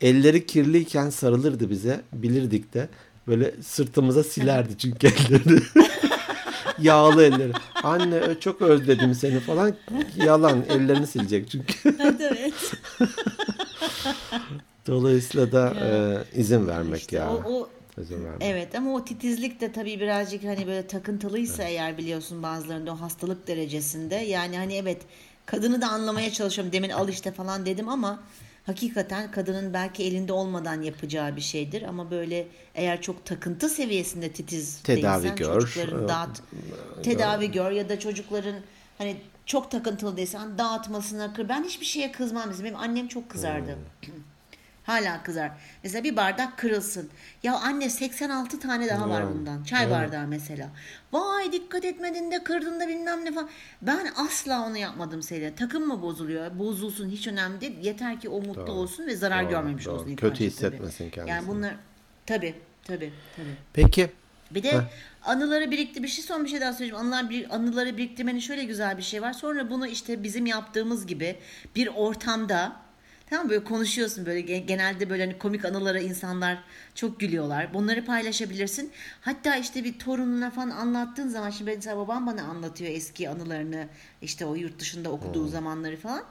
[0.00, 2.00] Elleri kirliyken sarılırdı bize.
[2.12, 2.88] Bilirdik de.
[3.26, 5.60] Böyle sırtımıza silerdi çünkü ellerini.
[6.78, 7.52] Yağlı elleri.
[7.82, 9.74] Anne çok özledim seni falan.
[10.16, 11.74] Yalan ellerini silecek çünkü.
[12.20, 12.54] evet.
[14.86, 17.30] Dolayısıyla da e, izin vermek İşte ya.
[17.30, 17.68] o, o
[18.00, 18.42] İzin vermek.
[18.42, 23.46] Evet ama o titizlik de tabii birazcık hani böyle takıntılıysa eğer biliyorsun bazılarında o hastalık
[23.48, 25.02] derecesinde yani hani evet
[25.46, 28.22] kadını da anlamaya çalışıyorum demin al işte falan dedim ama
[28.66, 34.82] hakikaten kadının belki elinde olmadan yapacağı bir şeydir ama böyle eğer çok takıntı seviyesinde titiz
[34.82, 35.60] Tedavi değilsen gör.
[35.60, 36.42] çocukların dağıt
[37.02, 38.56] tedavi gör ya da çocukların
[38.98, 41.48] hani çok takıntılı değilsen dağıtmasına kır.
[41.48, 42.50] Ben hiçbir şeye kızmam.
[42.50, 43.78] Bizim benim annem çok kızardı.
[44.84, 45.50] Hala kızar.
[45.82, 47.10] Mesela bir bardak kırılsın.
[47.42, 49.64] Ya anne 86 tane daha var bundan.
[49.64, 50.68] Çay bardağı mesela.
[51.12, 53.48] Vay dikkat etmedin de kırdın da bilmem ne falan.
[53.82, 55.52] Ben asla onu yapmadım Selin.
[55.54, 56.58] Takım mı bozuluyor?
[56.58, 57.78] Bozulsun hiç önemli değil.
[57.82, 58.72] Yeter ki o mutlu Doğru.
[58.72, 59.94] olsun ve zarar Doğru, görmemiş doğru.
[59.94, 60.08] olsun.
[60.08, 60.46] ilk Kötü başta tabii.
[60.50, 61.30] hissetmesin kendisini.
[61.30, 61.74] Yani bunlar
[62.26, 62.54] tabii
[62.84, 63.54] tabii tabii.
[63.72, 64.10] Peki.
[64.50, 64.80] Bir de
[65.22, 67.04] anıları birikti bir şey son bir şey daha söyleyeceğim.
[67.06, 69.32] Anılar bir, anıları biriktirmenin şöyle güzel bir şey var.
[69.32, 71.36] Sonra bunu işte bizim yaptığımız gibi
[71.76, 72.83] bir ortamda
[73.30, 76.58] tamam böyle konuşuyorsun böyle ge- genelde böyle hani komik anılara insanlar
[76.94, 77.74] çok gülüyorlar.
[77.74, 78.92] Bunları paylaşabilirsin.
[79.20, 83.86] Hatta işte bir torununa falan anlattığın zaman şimdi mesela babam bana anlatıyor eski anılarını
[84.22, 86.22] işte o yurt dışında okuduğu zamanları falan.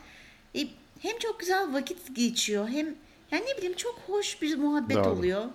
[0.56, 0.60] E,
[1.00, 2.86] hem çok güzel vakit geçiyor hem
[3.32, 5.10] yani ne bileyim çok hoş bir muhabbet Doğru.
[5.10, 5.46] oluyor.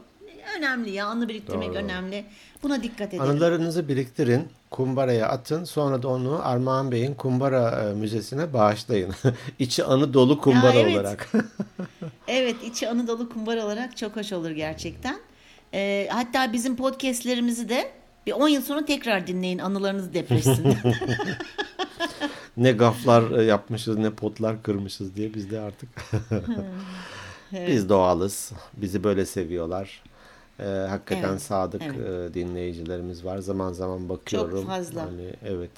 [0.58, 1.76] Önemli ya anı biriktirmek Doğru.
[1.78, 2.24] önemli.
[2.62, 3.22] Buna dikkat edelim.
[3.22, 5.64] Anılarınızı biriktirin, kumbaraya atın.
[5.64, 9.14] Sonra da onu Armağan Bey'in kumbara e, müzesine bağışlayın.
[9.58, 10.96] İçi anı dolu kumbara Ya evet.
[10.96, 11.32] olarak.
[12.28, 15.20] Evet içi anı dolu kumbar olarak çok hoş olur gerçekten.
[15.74, 17.90] Ee, hatta bizim podcastlerimizi de
[18.26, 20.66] bir 10 yıl sonra tekrar dinleyin anılarınız depresin.
[22.56, 25.88] ne gaflar e, yapmışız, ne potlar kırmışız diye biz de artık.
[27.52, 28.52] Biz doğalız.
[28.76, 30.02] Bizi böyle seviyorlar.
[30.60, 32.30] E, hakikaten Evet, sadık evet.
[32.30, 33.38] e, dinleyicilerimiz var.
[33.38, 34.66] Zaman zaman bakıyorum.
[34.66, 35.02] fazla.
[35.02, 35.70] Hani, evet.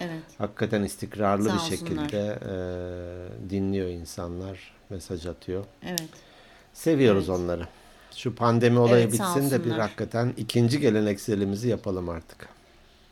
[0.00, 0.22] evet.
[0.38, 1.78] Hakikaten istikrarlı Sağ bir olsunlar.
[1.78, 4.76] şekilde e, dinliyor insanlar.
[4.90, 5.64] Mesaj atıyor.
[5.86, 6.08] Evet.
[6.72, 7.66] Seviyoruz onları.
[8.16, 12.48] Şu pandemi olayı Evet, bitsin de bir hakikaten ikinci gelenekselimizi yapalım artık.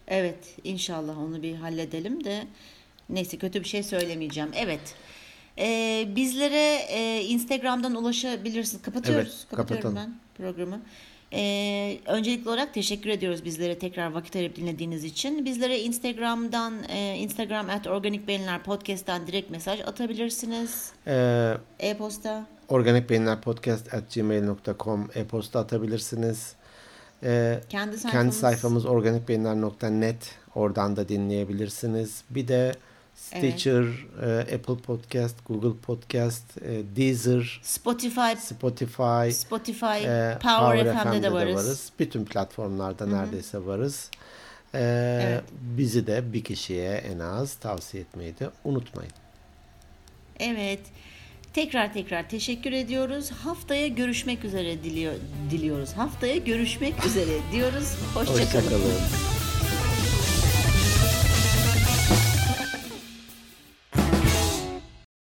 [0.09, 2.47] Evet inşallah onu bir halledelim de
[3.09, 4.51] neyse kötü bir şey söylemeyeceğim.
[4.57, 4.81] Evet.
[5.59, 8.83] Ee, bizlere e, Instagram'dan ulaşabilirsiniz.
[8.83, 9.29] Kapatıyoruz.
[9.41, 9.97] Evet, Kapatıyorum kapatalım.
[9.97, 10.81] ben programı.
[11.37, 15.45] Ee, öncelikli olarak teşekkür ediyoruz bizlere tekrar vakit ayırıp dinlediğiniz için.
[15.45, 20.93] Bizlere Instagram'dan e, Instagram at Organik Beyinler Podcast'tan direkt mesaj atabilirsiniz.
[21.07, 22.47] Ee, E-posta.
[22.69, 26.53] organikbeyinlerpodcast.gmail.com e-posta atabilirsiniz.
[27.23, 28.13] Ee, Kendi sayfamız.
[28.13, 32.23] kendi sayfamız organikbeyinler.net oradan da dinleyebilirsiniz.
[32.31, 32.75] Bir de
[33.17, 33.85] Stitcher,
[34.23, 38.37] e, Apple Podcast, Google Podcast, e, Deezer, Spotify.
[38.41, 40.07] Spotify, Spotify.
[40.07, 41.91] e, Power, FM'de de varız.
[41.99, 44.11] Bütün platformlarda neredeyse varız.
[44.75, 45.45] Ee, Evet.
[45.61, 49.13] Bizi de bir kişiye en az tavsiye etmeyi de unutmayın.
[50.41, 50.81] Evet.
[51.53, 53.31] Tekrar tekrar teşekkür ediyoruz.
[53.31, 55.15] Haftaya görüşmek üzere diliyor,
[55.51, 55.93] diliyoruz.
[55.93, 57.97] Haftaya görüşmek üzere diyoruz.
[58.15, 58.45] Hoşçakalın.
[58.45, 59.44] Hoşçakalın.